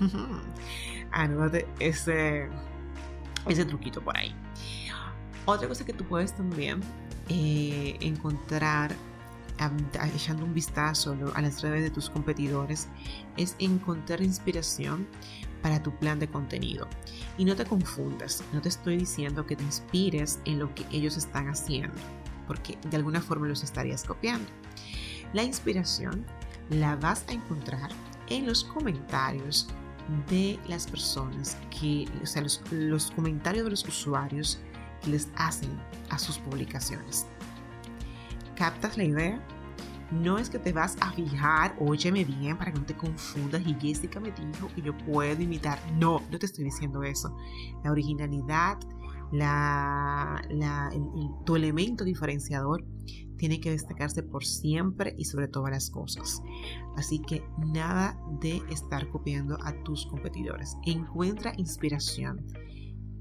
Anótate 1.12 1.66
ese, 1.78 2.48
ese 3.46 3.64
truquito 3.64 4.00
por 4.00 4.16
ahí. 4.16 4.34
Otra 5.44 5.68
cosa 5.68 5.84
que 5.84 5.92
tú 5.92 6.04
puedes 6.04 6.34
también 6.34 6.80
eh, 7.28 7.96
encontrar 8.00 8.94
echando 10.14 10.44
un 10.44 10.54
vistazo 10.54 11.16
a 11.34 11.42
las 11.42 11.60
redes 11.60 11.82
de 11.82 11.90
tus 11.90 12.08
competidores 12.08 12.88
es 13.36 13.56
encontrar 13.58 14.22
inspiración 14.22 15.06
para 15.62 15.82
tu 15.82 15.94
plan 15.98 16.18
de 16.18 16.28
contenido. 16.28 16.88
Y 17.36 17.44
no 17.44 17.54
te 17.54 17.64
confundas, 17.64 18.42
no 18.52 18.62
te 18.62 18.70
estoy 18.70 18.96
diciendo 18.96 19.44
que 19.44 19.56
te 19.56 19.64
inspires 19.64 20.40
en 20.46 20.58
lo 20.58 20.74
que 20.74 20.86
ellos 20.90 21.16
están 21.16 21.48
haciendo, 21.48 21.96
porque 22.46 22.78
de 22.88 22.96
alguna 22.96 23.20
forma 23.20 23.46
los 23.46 23.62
estarías 23.62 24.04
copiando. 24.04 24.48
La 25.32 25.42
inspiración 25.42 26.24
la 26.70 26.96
vas 26.96 27.24
a 27.28 27.32
encontrar 27.32 27.90
en 28.30 28.46
los 28.46 28.64
comentarios 28.64 29.68
de 30.28 30.58
las 30.68 30.86
personas 30.86 31.56
que, 31.78 32.08
o 32.22 32.26
sea, 32.26 32.42
los, 32.42 33.10
comentarios 33.10 33.64
de 33.64 33.70
los 33.70 33.86
usuarios 33.86 34.60
que 35.02 35.10
les 35.10 35.28
hacen 35.36 35.70
a 36.08 36.18
sus 36.18 36.38
publicaciones. 36.38 37.26
¿Captas 38.56 38.96
la 38.96 39.04
idea? 39.04 39.46
No 40.10 40.38
es 40.38 40.50
que 40.50 40.58
te 40.58 40.72
vas 40.72 40.96
a 41.00 41.12
fijar, 41.12 41.76
óyeme 41.78 42.24
bien 42.24 42.56
para 42.56 42.72
que 42.72 42.80
no 42.80 42.84
te 42.84 42.96
confundas 42.96 43.62
y 43.64 43.74
Jessica 43.74 44.18
me 44.18 44.32
dijo 44.32 44.68
que 44.74 44.82
yo 44.82 44.96
puedo 44.98 45.40
imitar. 45.40 45.78
No, 45.92 46.20
no 46.30 46.38
te 46.38 46.46
estoy 46.46 46.64
diciendo 46.64 47.04
eso. 47.04 47.36
La 47.84 47.92
originalidad, 47.92 48.78
tu 51.44 51.56
elemento 51.56 52.04
diferenciador 52.04 52.84
tiene 53.36 53.60
que 53.60 53.70
destacarse 53.70 54.22
por 54.22 54.44
siempre 54.44 55.14
y 55.16 55.24
sobre 55.24 55.48
todas 55.48 55.70
las 55.70 55.90
cosas. 55.90 56.42
Así 56.96 57.20
que 57.20 57.42
nada 57.58 58.20
de 58.40 58.62
estar 58.70 59.08
copiando 59.08 59.56
a 59.62 59.72
tus 59.82 60.06
competidores. 60.06 60.76
Encuentra 60.84 61.54
inspiración 61.56 62.44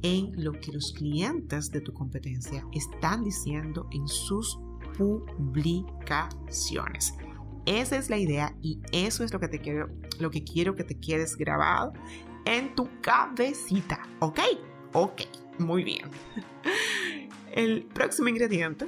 en 0.02 0.32
lo 0.44 0.54
que 0.54 0.72
los 0.72 0.94
clientes 0.94 1.70
de 1.72 1.82
tu 1.82 1.94
competencia 1.94 2.66
están 2.74 3.24
diciendo 3.24 3.88
en 3.92 4.08
sus 4.08 4.60
publicaciones. 4.98 7.14
Esa 7.66 7.98
es 7.98 8.10
la 8.10 8.18
idea 8.18 8.56
y 8.62 8.80
eso 8.92 9.24
es 9.24 9.32
lo 9.32 9.40
que 9.40 9.48
te 9.48 9.60
quiero, 9.60 9.90
lo 10.20 10.32
que 10.32 10.44
quiero 10.44 10.76
que 10.76 10.84
te 10.84 11.00
quedes 11.00 11.38
grabado 11.38 11.94
en 12.46 12.74
tu 12.76 12.90
cabecita. 13.02 14.02
¿Ok? 14.20 14.40
Ok, 14.94 15.22
muy 15.60 15.84
bien. 15.84 16.10
El 17.52 17.84
próximo 17.84 18.30
ingrediente 18.30 18.88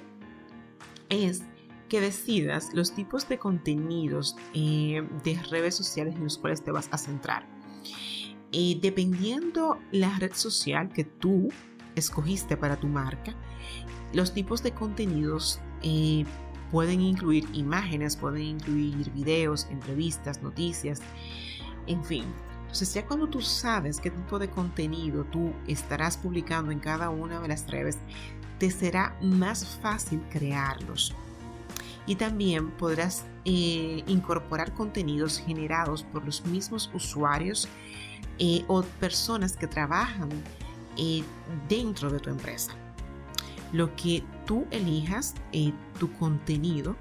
es 1.09 1.43
que 1.89 1.99
decidas 1.99 2.73
los 2.73 2.93
tipos 2.93 3.27
de 3.27 3.37
contenidos 3.37 4.37
eh, 4.53 5.05
de 5.23 5.39
redes 5.49 5.75
sociales 5.75 6.15
en 6.15 6.23
los 6.23 6.37
cuales 6.37 6.63
te 6.63 6.71
vas 6.71 6.87
a 6.91 6.97
centrar. 6.97 7.45
Y 8.51 8.79
dependiendo 8.81 9.79
la 9.91 10.17
red 10.19 10.33
social 10.33 10.89
que 10.89 11.03
tú 11.03 11.49
escogiste 11.95 12.55
para 12.55 12.77
tu 12.77 12.87
marca, 12.87 13.35
los 14.13 14.33
tipos 14.33 14.63
de 14.63 14.71
contenidos 14.71 15.59
eh, 15.83 16.25
Pueden 16.71 17.01
incluir 17.01 17.45
imágenes, 17.51 18.15
pueden 18.15 18.43
incluir 18.43 19.11
videos, 19.11 19.67
entrevistas, 19.69 20.41
noticias, 20.41 21.01
en 21.85 22.03
fin. 22.03 22.23
Entonces 22.71 22.93
ya 22.93 23.05
cuando 23.05 23.27
tú 23.27 23.41
sabes 23.41 23.99
qué 23.99 24.09
tipo 24.09 24.39
de 24.39 24.49
contenido 24.49 25.25
tú 25.25 25.51
estarás 25.67 26.15
publicando 26.15 26.71
en 26.71 26.79
cada 26.79 27.09
una 27.09 27.41
de 27.41 27.49
las 27.49 27.69
redes, 27.69 27.97
te 28.59 28.71
será 28.71 29.13
más 29.21 29.77
fácil 29.81 30.21
crearlos. 30.29 31.13
Y 32.05 32.15
también 32.15 32.71
podrás 32.71 33.25
eh, 33.43 34.05
incorporar 34.07 34.73
contenidos 34.73 35.37
generados 35.37 36.03
por 36.03 36.23
los 36.23 36.45
mismos 36.45 36.89
usuarios 36.93 37.67
eh, 38.39 38.63
o 38.69 38.83
personas 38.83 39.57
que 39.57 39.67
trabajan 39.67 40.29
eh, 40.95 41.23
dentro 41.67 42.09
de 42.09 42.21
tu 42.21 42.29
empresa. 42.29 42.71
Lo 43.73 43.93
que 43.97 44.23
tú 44.45 44.65
elijas, 44.71 45.35
tu 45.99 46.11
contenido, 46.13 46.95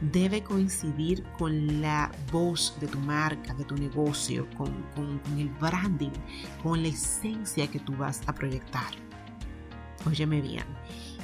debe 0.00 0.42
coincidir 0.42 1.24
con 1.38 1.80
la 1.80 2.10
voz 2.32 2.76
de 2.80 2.86
tu 2.86 2.98
marca, 3.00 3.54
de 3.54 3.64
tu 3.64 3.76
negocio, 3.76 4.46
con, 4.56 4.70
con, 4.94 5.20
el 5.38 5.48
branding, 5.60 6.12
con 6.62 6.82
la 6.82 6.88
esencia 6.88 7.66
que 7.66 7.80
tú 7.80 7.96
vas 7.96 8.20
a 8.26 8.34
proyectar. 8.34 8.92
Óyeme 10.06 10.40
bien. 10.40 10.64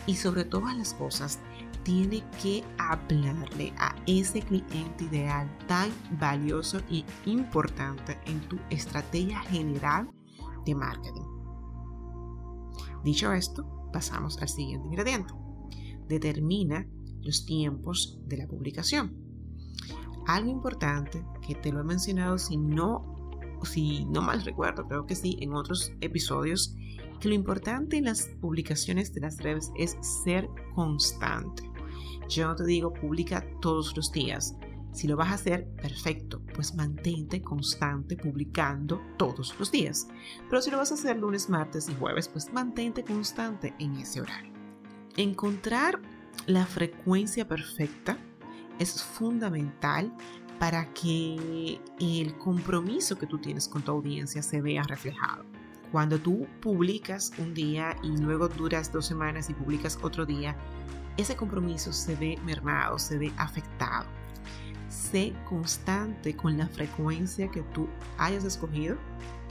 Y 0.06 0.16
sobre 0.16 0.44
todas 0.44 0.76
las 0.76 0.92
cosas, 0.94 1.38
tiene 1.84 2.24
que 2.42 2.64
hablarle 2.78 3.72
a 3.78 3.94
ese 4.06 4.40
cliente 4.40 5.04
ideal 5.04 5.48
tan 5.66 5.90
valioso 6.18 6.80
y 6.90 7.04
importante 7.26 8.18
en 8.26 8.40
tu 8.48 8.58
estrategia 8.70 9.40
general 9.42 10.10
de 10.64 10.74
marketing. 10.74 11.26
Dicho 13.04 13.32
esto, 13.32 13.83
pasamos 13.94 14.42
al 14.42 14.48
siguiente 14.48 14.88
ingrediente. 14.88 15.32
Determina 16.08 16.86
los 17.22 17.46
tiempos 17.46 18.18
de 18.26 18.38
la 18.38 18.48
publicación. 18.48 19.16
Algo 20.26 20.50
importante 20.50 21.24
que 21.46 21.54
te 21.54 21.70
lo 21.72 21.80
he 21.80 21.84
mencionado 21.84 22.36
si 22.36 22.56
no, 22.56 23.30
si 23.62 24.04
no 24.06 24.20
mal 24.20 24.44
recuerdo, 24.44 24.88
creo 24.88 25.06
que 25.06 25.14
sí, 25.14 25.38
en 25.40 25.54
otros 25.54 25.92
episodios, 26.00 26.74
que 27.20 27.28
lo 27.28 27.36
importante 27.36 27.96
en 27.96 28.06
las 28.06 28.26
publicaciones 28.40 29.14
de 29.14 29.20
las 29.20 29.38
redes 29.38 29.70
es 29.78 29.96
ser 30.24 30.48
constante. 30.74 31.62
Yo 32.28 32.48
no 32.48 32.56
te 32.56 32.64
digo 32.64 32.92
publica 32.92 33.46
todos 33.60 33.96
los 33.96 34.10
días. 34.10 34.56
Si 34.94 35.08
lo 35.08 35.16
vas 35.16 35.32
a 35.32 35.34
hacer, 35.34 35.66
perfecto, 35.74 36.40
pues 36.54 36.72
mantente 36.76 37.42
constante 37.42 38.16
publicando 38.16 39.02
todos 39.18 39.52
los 39.58 39.72
días. 39.72 40.06
Pero 40.48 40.62
si 40.62 40.70
lo 40.70 40.78
vas 40.78 40.92
a 40.92 40.94
hacer 40.94 41.16
lunes, 41.16 41.50
martes 41.50 41.88
y 41.88 41.94
jueves, 41.96 42.28
pues 42.28 42.52
mantente 42.52 43.02
constante 43.02 43.74
en 43.80 43.96
ese 43.96 44.20
horario. 44.20 44.52
Encontrar 45.16 46.00
la 46.46 46.64
frecuencia 46.64 47.48
perfecta 47.48 48.16
es 48.78 49.02
fundamental 49.02 50.12
para 50.60 50.92
que 50.94 51.80
el 51.98 52.38
compromiso 52.38 53.18
que 53.18 53.26
tú 53.26 53.38
tienes 53.38 53.66
con 53.66 53.82
tu 53.82 53.90
audiencia 53.90 54.42
se 54.42 54.62
vea 54.62 54.84
reflejado. 54.84 55.44
Cuando 55.90 56.20
tú 56.20 56.46
publicas 56.60 57.32
un 57.38 57.52
día 57.52 57.96
y 58.04 58.16
luego 58.16 58.48
duras 58.48 58.92
dos 58.92 59.06
semanas 59.06 59.50
y 59.50 59.54
publicas 59.54 59.98
otro 60.02 60.24
día, 60.24 60.56
ese 61.16 61.34
compromiso 61.34 61.92
se 61.92 62.14
ve 62.14 62.38
mermado, 62.44 62.96
se 62.98 63.18
ve 63.18 63.32
afectado. 63.36 64.06
Sé 64.94 65.32
constante 65.48 66.36
con 66.36 66.56
la 66.56 66.68
frecuencia 66.68 67.50
que 67.50 67.62
tú 67.74 67.88
hayas 68.16 68.44
escogido 68.44 68.96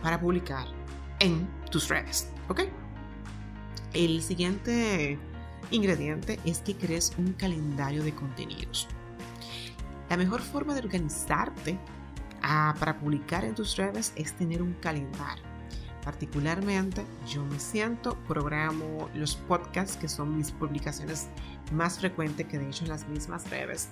para 0.01 0.19
publicar 0.19 0.67
en 1.19 1.47
tus 1.69 1.89
redes, 1.89 2.29
¿ok? 2.47 2.61
El 3.93 4.21
siguiente 4.21 5.19
ingrediente 5.69 6.39
es 6.45 6.59
que 6.59 6.75
crees 6.75 7.13
un 7.17 7.33
calendario 7.33 8.03
de 8.03 8.15
contenidos. 8.15 8.87
La 10.09 10.15
mejor 10.15 10.41
forma 10.41 10.73
de 10.73 10.79
organizarte 10.79 11.77
ah, 12.41 12.73
para 12.79 12.97
publicar 12.97 13.43
en 13.43 13.53
tus 13.53 13.75
redes 13.75 14.13
es 14.15 14.33
tener 14.33 14.61
un 14.61 14.73
calendario. 14.75 15.52
Particularmente 16.03 17.05
yo 17.27 17.45
me 17.45 17.59
siento, 17.59 18.17
programo 18.27 19.09
los 19.15 19.35
podcasts 19.35 19.95
que 19.95 20.09
son 20.09 20.35
mis 20.35 20.51
publicaciones 20.51 21.27
más 21.71 21.99
frecuentes 21.99 22.45
que 22.47 22.59
de 22.59 22.67
hecho 22.67 22.83
en 22.83 22.89
las 22.89 23.07
mismas 23.07 23.49
redes. 23.49 23.89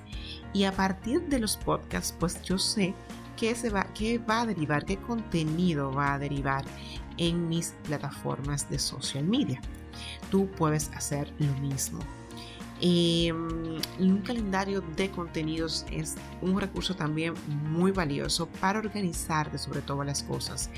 Y 0.54 0.66
a 0.66 0.74
partir 0.74 1.22
de 1.28 1.40
los 1.40 1.56
podcasts 1.58 2.16
pues 2.20 2.42
yo 2.44 2.58
sé 2.58 2.94
qué, 3.38 3.56
se 3.56 3.70
va, 3.70 3.86
qué 3.94 4.18
va 4.18 4.42
a 4.42 4.46
derivar, 4.46 4.86
qué 4.86 4.98
contenido 4.98 5.92
va 5.92 6.14
a 6.14 6.20
derivar 6.20 6.66
en 7.18 7.48
mis 7.48 7.74
plataformas 7.84 8.70
de 8.70 8.78
social 8.78 9.24
media. 9.24 9.62
Tú 10.30 10.50
puedes 10.52 10.90
hacer 10.90 11.32
lo 11.40 11.54
mismo. 11.62 12.00
Em, 12.84 13.80
un 14.00 14.22
calendario 14.22 14.82
de 14.96 15.12
contenidos 15.12 15.86
es 15.92 16.16
un 16.42 16.60
recurso 16.60 16.96
también 16.96 17.36
muy 17.48 17.92
valioso 17.92 18.48
para 18.60 18.80
organizarte 18.80 19.60
sobre 19.60 19.82
todas 19.82 20.08
las 20.08 20.24
cosas. 20.24 20.72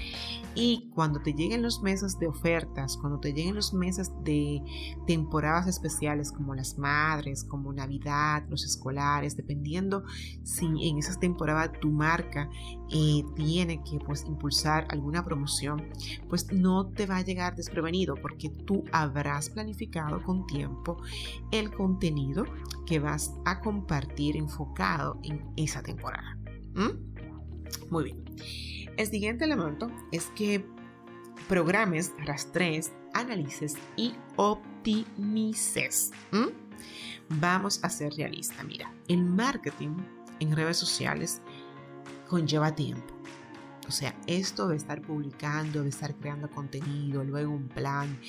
Y 0.55 0.89
cuando 0.93 1.21
te 1.21 1.33
lleguen 1.33 1.61
los 1.61 1.81
meses 1.81 2.19
de 2.19 2.27
ofertas, 2.27 2.97
cuando 2.97 3.19
te 3.19 3.33
lleguen 3.33 3.55
los 3.55 3.73
meses 3.73 4.11
de 4.23 4.61
temporadas 5.07 5.67
especiales 5.67 6.31
como 6.31 6.53
las 6.53 6.77
madres, 6.77 7.43
como 7.43 7.71
Navidad, 7.71 8.43
los 8.49 8.65
escolares, 8.65 9.37
dependiendo 9.37 10.03
si 10.43 10.65
en 10.65 10.97
esas 10.97 11.19
temporadas 11.19 11.71
tu 11.79 11.89
marca 11.89 12.49
eh, 12.91 13.23
tiene 13.35 13.81
que 13.83 13.97
pues 14.05 14.25
impulsar 14.27 14.85
alguna 14.89 15.23
promoción, 15.23 15.89
pues 16.29 16.51
no 16.51 16.87
te 16.87 17.07
va 17.07 17.17
a 17.17 17.21
llegar 17.23 17.55
desprevenido 17.55 18.15
porque 18.15 18.49
tú 18.49 18.83
habrás 18.91 19.49
planificado 19.49 20.21
con 20.21 20.45
tiempo 20.45 20.97
el 21.51 21.71
contenido 21.71 21.92
contenido 21.93 22.45
que 22.87 22.99
vas 22.99 23.33
a 23.45 23.61
compartir 23.61 24.35
enfocado 24.35 25.19
en 25.23 25.45
esa 25.55 25.83
temporada. 25.83 26.37
Muy 27.89 28.03
bien. 28.05 28.23
El 28.97 29.07
siguiente 29.07 29.45
elemento 29.45 29.91
es 30.11 30.25
que 30.35 30.65
programes, 31.47 32.13
rastrees, 32.25 32.91
analices 33.13 33.75
y 33.95 34.15
optimices. 34.37 36.11
Vamos 37.29 37.79
a 37.83 37.89
ser 37.89 38.13
realistas. 38.13 38.65
Mira, 38.65 38.91
el 39.07 39.23
marketing 39.23 39.95
en 40.39 40.55
redes 40.55 40.77
sociales 40.77 41.41
conlleva 42.27 42.73
tiempo. 42.73 43.12
O 43.93 43.95
sea, 43.95 44.15
esto 44.25 44.69
de 44.69 44.75
estar 44.75 45.03
publicando, 45.03 45.83
de 45.83 45.89
estar 45.89 46.15
creando 46.15 46.49
contenido, 46.49 47.23
luego 47.23 47.53
un 47.53 47.67
plan, 47.67 48.19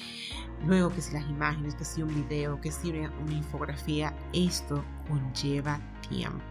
luego 0.66 0.90
que 0.90 1.00
si 1.00 1.14
las 1.14 1.26
imágenes, 1.30 1.74
que 1.74 1.86
si 1.86 2.02
un 2.02 2.14
video, 2.14 2.60
que 2.60 2.70
si 2.70 2.90
una, 2.90 3.10
infografía, 3.32 4.14
esto 4.34 4.84
conlleva 5.08 5.80
tiempo. 6.06 6.44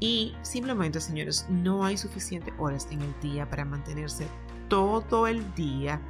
Y 0.00 0.34
simplemente, 0.40 1.02
señores, 1.02 1.44
no 1.50 1.84
hay 1.84 1.98
suficientes 1.98 2.54
horas 2.56 2.88
en 2.90 3.02
el 3.02 3.14
día 3.20 3.46
para 3.46 3.66
mantenerse 3.66 4.26
todo 4.70 5.26
el 5.26 5.54
día 5.54 6.00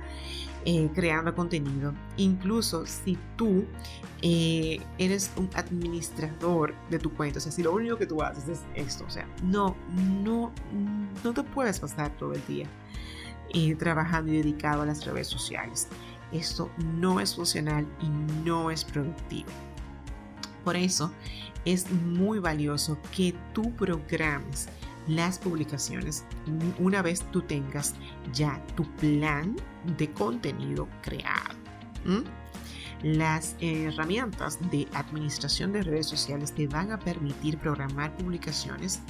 eh, 0.66 0.90
creando 0.94 1.34
contenido. 1.34 1.92
Incluso 2.16 2.86
si 2.86 3.18
tú 3.36 3.66
eh, 4.22 4.80
eres 4.96 5.30
un 5.36 5.50
administrador 5.54 6.74
de 6.88 6.98
tu 6.98 7.12
cuenta, 7.12 7.38
o 7.38 7.40
sea, 7.42 7.52
si 7.52 7.62
lo 7.62 7.74
único 7.74 7.98
que 7.98 8.06
tú 8.06 8.22
haces 8.22 8.48
es 8.48 8.60
esto, 8.74 9.04
o 9.06 9.10
sea, 9.10 9.28
no, 9.42 9.76
no, 10.22 10.52
no 11.22 11.32
te 11.34 11.42
puedes 11.42 11.80
pasar 11.80 12.16
todo 12.16 12.32
el 12.32 12.46
día 12.46 12.66
eh, 13.52 13.74
trabajando 13.74 14.32
y 14.32 14.38
dedicado 14.38 14.82
a 14.82 14.86
las 14.86 15.04
redes 15.04 15.26
sociales. 15.26 15.88
Esto 16.32 16.70
no 16.78 17.20
es 17.20 17.34
funcional 17.34 17.86
y 18.00 18.08
no 18.42 18.70
es 18.70 18.84
productivo. 18.84 19.50
Por 20.64 20.76
eso 20.76 21.12
es 21.66 21.90
muy 21.90 22.38
valioso 22.38 22.98
que 23.14 23.34
tú 23.52 23.70
programes 23.76 24.68
las 25.06 25.38
publicaciones 25.38 26.24
una 26.78 27.02
vez 27.02 27.20
tú 27.30 27.42
tengas 27.42 27.94
ya 28.32 28.64
tu 28.74 28.84
plan 28.96 29.54
de 29.96 30.10
contenido 30.12 30.88
creado. 31.02 31.54
Las 33.02 33.56
herramientas 33.60 34.58
de 34.70 34.88
administración 34.94 35.72
de 35.72 35.82
redes 35.82 36.06
sociales 36.06 36.54
te 36.54 36.66
van 36.66 36.92
a 36.92 36.98
permitir 36.98 37.58
programar 37.58 38.16
publicaciones 38.16 39.02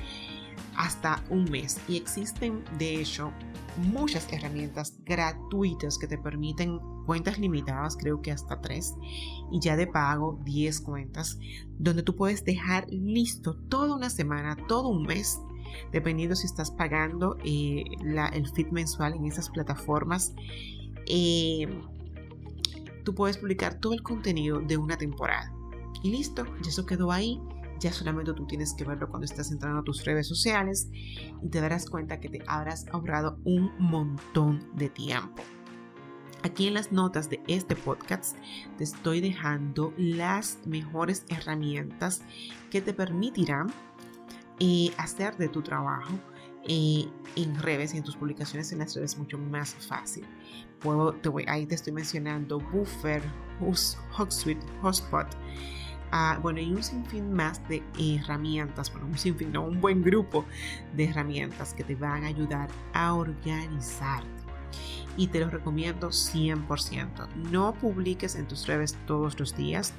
hasta 0.77 1.23
un 1.31 1.45
mes 1.51 1.79
y 1.89 1.97
existen 1.97 2.65
de 2.79 3.01
hecho 3.01 3.33
muchas 3.77 4.33
herramientas 4.33 4.95
gratuitas 5.05 5.99
que 5.99 6.07
te 6.07 6.19
permiten 6.19 6.79
cuentas 7.07 7.39
limitadas, 7.39 7.97
creo 7.97 8.23
que 8.23 8.33
hasta 8.33 8.61
tres, 8.61 8.95
y 9.51 9.61
ya 9.61 9.77
de 9.77 9.87
pago 9.87 10.39
10 10.45 10.81
cuentas, 10.81 11.39
donde 11.79 12.03
tú 12.03 12.17
puedes 12.17 12.45
dejar 12.45 12.87
listo 12.89 13.57
toda 13.69 13.97
una 13.97 14.11
semana, 14.11 14.57
todo 14.69 14.89
un 14.89 15.03
mes 15.03 15.39
dependiendo 15.93 16.37
si 16.37 16.47
estás 16.47 16.71
pagando 16.71 17.37
eh, 17.45 17.85
el 18.33 18.49
feed 18.49 18.69
mensual 18.69 19.15
en 19.15 19.27
esas 19.27 19.51
plataformas. 19.51 20.35
Eh, 21.07 21.69
tú 23.05 23.15
puedes 23.15 23.39
publicar 23.39 23.75
todo 23.75 23.93
el 23.93 24.03
contenido 24.03 24.61
de 24.61 24.77
una 24.77 24.97
temporada. 24.97 25.53
Y 26.03 26.11
listo, 26.11 26.45
ya 26.63 26.71
eso 26.71 26.87
quedó 26.87 27.13
ahí. 27.13 27.41
Ya 27.81 27.93
solamente 27.93 28.33
tú 28.33 28.47
tienes 28.47 28.73
que 28.75 28.85
verlo 28.85 29.09
cuando 29.09 29.25
estás 29.25 29.51
entrando 29.51 29.81
a 29.81 29.85
tus 29.85 30.05
redes 30.05 30.27
sociales 30.27 30.89
y 31.43 31.49
te 31.49 31.61
darás 31.61 31.91
cuenta 31.91 32.21
que 32.21 32.29
te 32.29 32.43
habrás 32.47 32.87
ahorrado 32.93 33.39
un 33.45 33.73
montón 33.79 34.71
de 34.75 34.89
tiempo. 34.89 35.43
Aquí 36.45 36.67
en 36.67 36.75
las 36.75 36.93
notas 36.93 37.31
de 37.31 37.41
este 37.49 37.75
podcast 37.75 38.37
te 38.77 38.85
estoy 38.85 39.23
dejando 39.23 39.95
las 39.97 40.59
mejores 40.67 41.25
herramientas 41.29 42.21
que 42.71 42.83
te 42.83 42.93
permitirán 42.93 43.73
eh, 44.61 44.91
hacer 44.99 45.37
de 45.37 45.49
tu 45.49 45.63
trabajo 45.63 46.15
eh, 46.67 47.07
en 47.37 47.61
redes 47.61 47.95
y 47.95 47.99
en 47.99 48.05
tus 48.05 48.17
publicaciones 48.17 48.73
en 48.73 48.79
las 48.79 48.95
redes 48.95 49.19
mucho 49.19 49.39
más 49.39 49.75
fácil. 49.75 50.27
Te 51.23 51.29
voy, 51.29 51.45
ahí 51.49 51.67
te 51.67 51.75
estoy 51.75 51.93
mencionando 51.93 52.59
Buffer, 52.59 53.23
HotSuite, 54.17 54.65
Hotspot. 54.83 55.27
Uh, 56.13 56.41
bueno, 56.43 56.61
y 56.61 56.73
un 56.73 56.83
sinfín 56.83 57.33
más 57.33 57.67
de 57.69 57.83
herramientas, 57.99 58.93
bueno, 58.93 59.07
un 59.09 59.19
sinfín, 59.19 59.51
no, 59.51 59.65
un 59.65 59.81
buen 59.81 60.03
grupo 60.03 60.45
de 60.95 61.07
herramientas 61.07 61.75
que 61.75 61.83
te 61.83 61.97
van 61.97 62.23
a 62.23 62.29
ayudar 62.29 62.69
a 62.93 63.15
organizarte 63.15 64.45
y 65.17 65.29
te 65.29 65.41
lo 65.41 65.51
recomiendo 65.51 66.09
100%. 66.09 67.29
No 67.51 67.75
publiques 67.75 68.37
en 68.37 68.47
tus 68.47 68.67
redes 68.67 68.97
todos 69.07 69.39
los 69.39 69.57
días, 69.57 69.93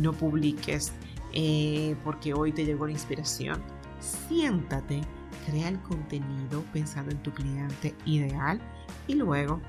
no 0.00 0.12
publiques 0.12 0.92
eh, 1.32 1.96
porque 2.04 2.34
hoy 2.34 2.52
te 2.52 2.64
llegó 2.64 2.86
la 2.86 2.92
inspiración. 2.92 3.62
Siéntate, 4.00 5.00
crea 5.46 5.68
el 5.68 5.80
contenido 5.82 6.64
pensando 6.72 7.10
en 7.10 7.22
tu 7.22 7.32
cliente 7.32 7.94
ideal 8.04 8.60
y 9.06 9.14
luego 9.14 9.60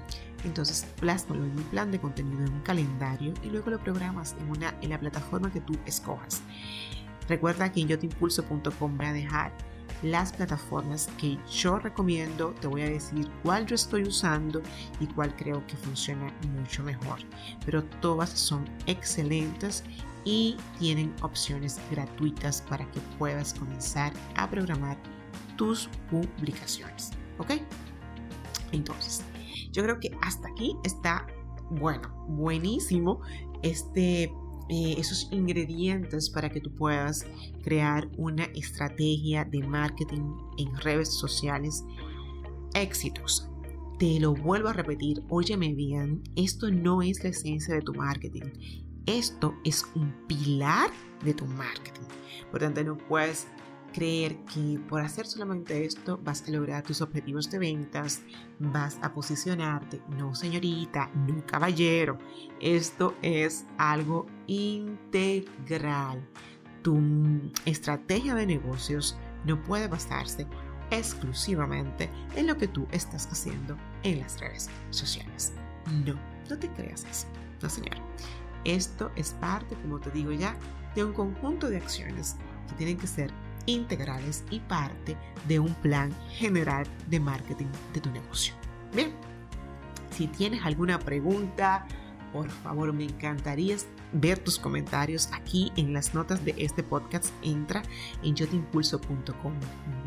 entonces 0.44 0.88
plásmalo 1.00 1.46
en 1.46 1.52
un 1.52 1.64
plan 1.66 1.92
de 1.92 2.00
contenido 2.00 2.44
en 2.46 2.54
un 2.54 2.62
calendario 2.62 3.34
y 3.44 3.50
luego 3.50 3.70
lo 3.70 3.80
programas 3.80 4.36
en, 4.40 4.50
una, 4.50 4.74
en 4.82 4.90
la 4.90 5.00
plataforma 5.00 5.52
que 5.52 5.62
tú 5.62 5.78
escojas. 5.86 6.42
Recuerda 7.28 7.72
que 7.72 7.82
en 7.82 7.88
yotimpulso.com 7.90 8.98
voy 8.98 9.06
a 9.06 9.14
dejar 9.14 9.54
las 10.04 10.34
plataformas 10.34 11.08
que 11.20 11.38
yo 11.52 11.78
recomiendo, 11.78 12.56
te 12.60 12.68
voy 12.68 12.82
a 12.82 12.90
decir 12.90 13.30
cuál 13.44 13.68
yo 13.68 13.76
estoy 13.76 14.04
usando 14.04 14.62
y 15.00 15.06
cuál 15.08 15.36
creo 15.36 15.66
que 15.68 15.78
funciona 15.78 16.34
mucho 16.58 16.84
mejor. 16.84 17.20
Pero 17.66 17.84
todas 17.84 18.30
son 18.30 18.66
excelentes 18.88 19.84
y 20.24 20.56
tienen 20.80 21.14
opciones 21.22 21.80
gratuitas 21.90 22.62
para 22.64 22.90
que 22.92 23.00
puedas 23.18 23.54
comenzar 23.54 24.14
a 24.36 24.50
programar 24.50 24.98
tus 25.58 25.90
publicaciones. 26.10 27.12
¿Ok? 27.38 27.54
Entonces, 28.72 29.24
yo 29.72 29.84
creo 29.84 30.00
que 30.00 30.12
hasta 30.22 30.48
aquí 30.50 30.76
está 30.84 31.26
bueno, 31.70 32.26
buenísimo 32.28 33.22
este 33.64 34.32
eh, 34.70 34.96
esos 34.98 35.28
ingredientes 35.32 36.30
para 36.30 36.50
que 36.50 36.62
tú 36.62 36.74
puedas 36.74 37.26
crear 37.62 38.10
una 38.16 38.46
estrategia 38.56 39.44
de 39.44 39.62
marketing 39.68 40.34
en 40.58 40.78
redes 40.78 41.14
sociales 41.14 41.84
exitosa. 42.74 43.52
Te 44.00 44.18
lo 44.22 44.34
vuelvo 44.34 44.70
a 44.70 44.74
repetir, 44.74 45.24
óyeme 45.30 45.74
bien, 45.74 46.24
esto 46.38 46.72
no 46.72 47.02
es 47.02 47.22
la 47.22 47.32
esencia 47.32 47.76
de 47.76 47.82
tu 47.82 47.94
marketing. 47.94 48.50
Esto 49.06 49.56
es 49.64 49.86
un 49.96 50.14
pilar 50.28 50.90
de 51.24 51.34
tu 51.34 51.46
marketing. 51.46 52.06
Por 52.52 52.60
tanto, 52.60 52.84
no 52.84 52.98
puedes 52.98 53.48
creer 53.92 54.38
que 54.46 54.80
por 54.88 55.02
hacer 55.02 55.26
solamente 55.26 55.86
esto 55.86 56.20
vas 56.24 56.48
a 56.48 56.52
lograr 56.52 56.84
tus 56.84 57.02
objetivos 57.02 57.50
de 57.50 57.60
ventas, 57.60 58.22
vas 58.60 58.98
a 59.02 59.14
posicionarte. 59.14 60.02
No, 60.18 60.36
señorita, 60.36 61.10
no, 61.14 61.46
caballero. 61.46 62.18
Esto 62.60 63.16
es 63.22 63.66
algo 63.78 64.28
integral. 64.48 66.28
Tu 66.82 67.00
estrategia 67.66 68.36
de 68.36 68.46
negocios 68.46 69.18
no 69.46 69.62
puede 69.64 69.88
basarse 69.88 70.48
exclusivamente 70.90 72.10
en 72.36 72.48
lo 72.48 72.58
que 72.58 72.68
tú 72.68 72.88
estás 72.92 73.28
haciendo 73.28 73.78
en 74.04 74.20
las 74.20 74.40
redes 74.40 74.70
sociales. 74.90 75.54
No, 76.06 76.16
no 76.50 76.60
te 76.60 76.70
creas 76.70 77.06
eso. 77.10 77.28
No, 77.62 77.70
señor. 77.70 77.98
Esto 78.66 79.12
es 79.16 79.32
parte, 79.34 79.76
como 79.76 80.00
te 80.00 80.12
digo 80.12 80.32
ya, 80.32 80.56
de 80.96 81.04
un 81.04 81.14
conjunto 81.14 81.70
de 81.70 81.78
acciones 81.78 82.36
que 82.68 82.76
tienen 82.76 82.98
que 82.98 83.08
ser 83.08 83.32
integrales 83.66 84.44
y 84.50 84.60
parte 84.60 85.18
de 85.48 85.60
un 85.60 85.74
plan 85.76 86.12
general 86.30 86.86
de 87.10 87.20
marketing 87.20 87.68
de 87.94 88.02
tu 88.02 88.12
negocio. 88.12 88.54
Bien, 88.94 89.12
si 90.12 90.28
tienes 90.28 90.64
alguna 90.66 91.00
pregunta, 91.00 91.86
por 92.34 92.50
favor, 92.50 92.94
me 92.94 93.06
encantaría 93.06 93.76
ver 94.14 94.40
tus 94.40 94.58
comentarios 94.58 95.30
aquí 95.34 95.72
en 95.76 95.94
las 95.94 96.14
notas 96.14 96.44
de 96.46 96.56
este 96.58 96.84
podcast. 96.84 97.34
Entra 97.42 97.82
en 98.24 98.36
yotimpulso.com. 98.36 99.54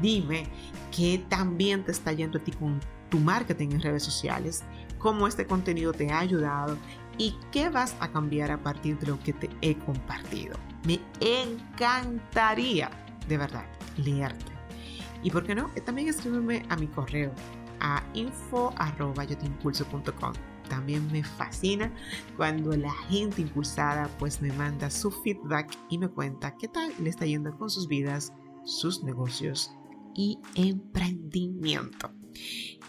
Dime 0.01 0.47
qué 0.95 1.25
también 1.29 1.85
te 1.85 1.93
está 1.93 2.12
yendo 2.12 2.38
a 2.38 2.45
ti 2.45 2.53
con 2.53 2.81
tu 3.11 3.19
marketing 3.19 3.71
en 3.73 3.81
redes 3.81 4.03
sociales, 4.03 4.64
cómo 4.99 5.27
este 5.27 5.47
contenido 5.47 5.93
te 5.93 6.11
ha 6.11 6.19
ayudado 6.19 6.77
y 7.18 7.37
qué 7.53 7.68
vas 7.68 7.96
a 8.00 8.11
cambiar 8.11 8.50
a 8.50 8.62
partir 8.62 8.98
de 8.98 9.09
lo 9.09 9.20
que 9.20 9.33
te 9.33 9.50
he 9.61 9.77
compartido. 9.77 10.57
Me 10.85 11.00
encantaría 11.20 12.90
de 13.29 13.38
verdad, 13.38 13.66
leerte. 13.96 14.53
Y 15.22 15.31
por 15.31 15.44
qué 15.44 15.55
no, 15.55 15.70
también 15.87 16.09
escríbeme 16.09 16.66
a 16.68 16.77
mi 16.77 16.88
correo 16.88 17.33
a 17.81 18.03
info.yotimpulso.com. 18.14 20.33
También 20.68 21.11
me 21.12 21.22
fascina 21.22 21.92
cuando 22.37 22.77
la 22.77 22.92
gente 23.09 23.42
impulsada 23.42 24.09
pues 24.18 24.40
me 24.40 24.50
manda 24.53 24.90
su 24.90 25.11
feedback 25.11 25.77
y 25.90 25.98
me 25.98 26.09
cuenta 26.09 26.57
qué 26.57 26.68
tal 26.68 26.90
le 27.00 27.11
está 27.11 27.27
yendo 27.27 27.55
con 27.57 27.68
sus 27.68 27.87
vidas, 27.87 28.33
sus 28.64 29.05
negocios 29.05 29.70
y 30.14 30.38
emprendimiento. 30.55 32.11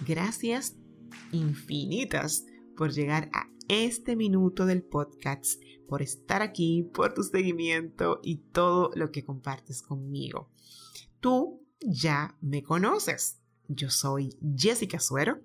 Gracias 0.07 0.77
infinitas 1.31 2.45
por 2.77 2.91
llegar 2.91 3.29
a 3.33 3.47
este 3.67 4.15
minuto 4.15 4.65
del 4.65 4.84
podcast, 4.84 5.62
por 5.88 6.01
estar 6.01 6.41
aquí, 6.41 6.84
por 6.93 7.13
tu 7.13 7.23
seguimiento 7.23 8.19
y 8.23 8.38
todo 8.38 8.91
lo 8.95 9.12
que 9.12 9.23
compartes 9.23 9.82
conmigo. 9.82 10.49
Tú 11.19 11.62
ya 11.80 12.38
me 12.41 12.63
conoces. 12.63 13.39
Yo 13.67 13.89
soy 13.89 14.36
Jessica 14.56 14.99
Suero, 14.99 15.41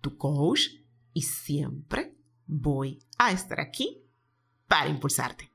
tu 0.00 0.16
coach, 0.16 0.68
y 1.12 1.22
siempre 1.22 2.16
voy 2.46 3.00
a 3.18 3.32
estar 3.32 3.60
aquí 3.60 4.04
para 4.66 4.88
impulsarte. 4.88 5.53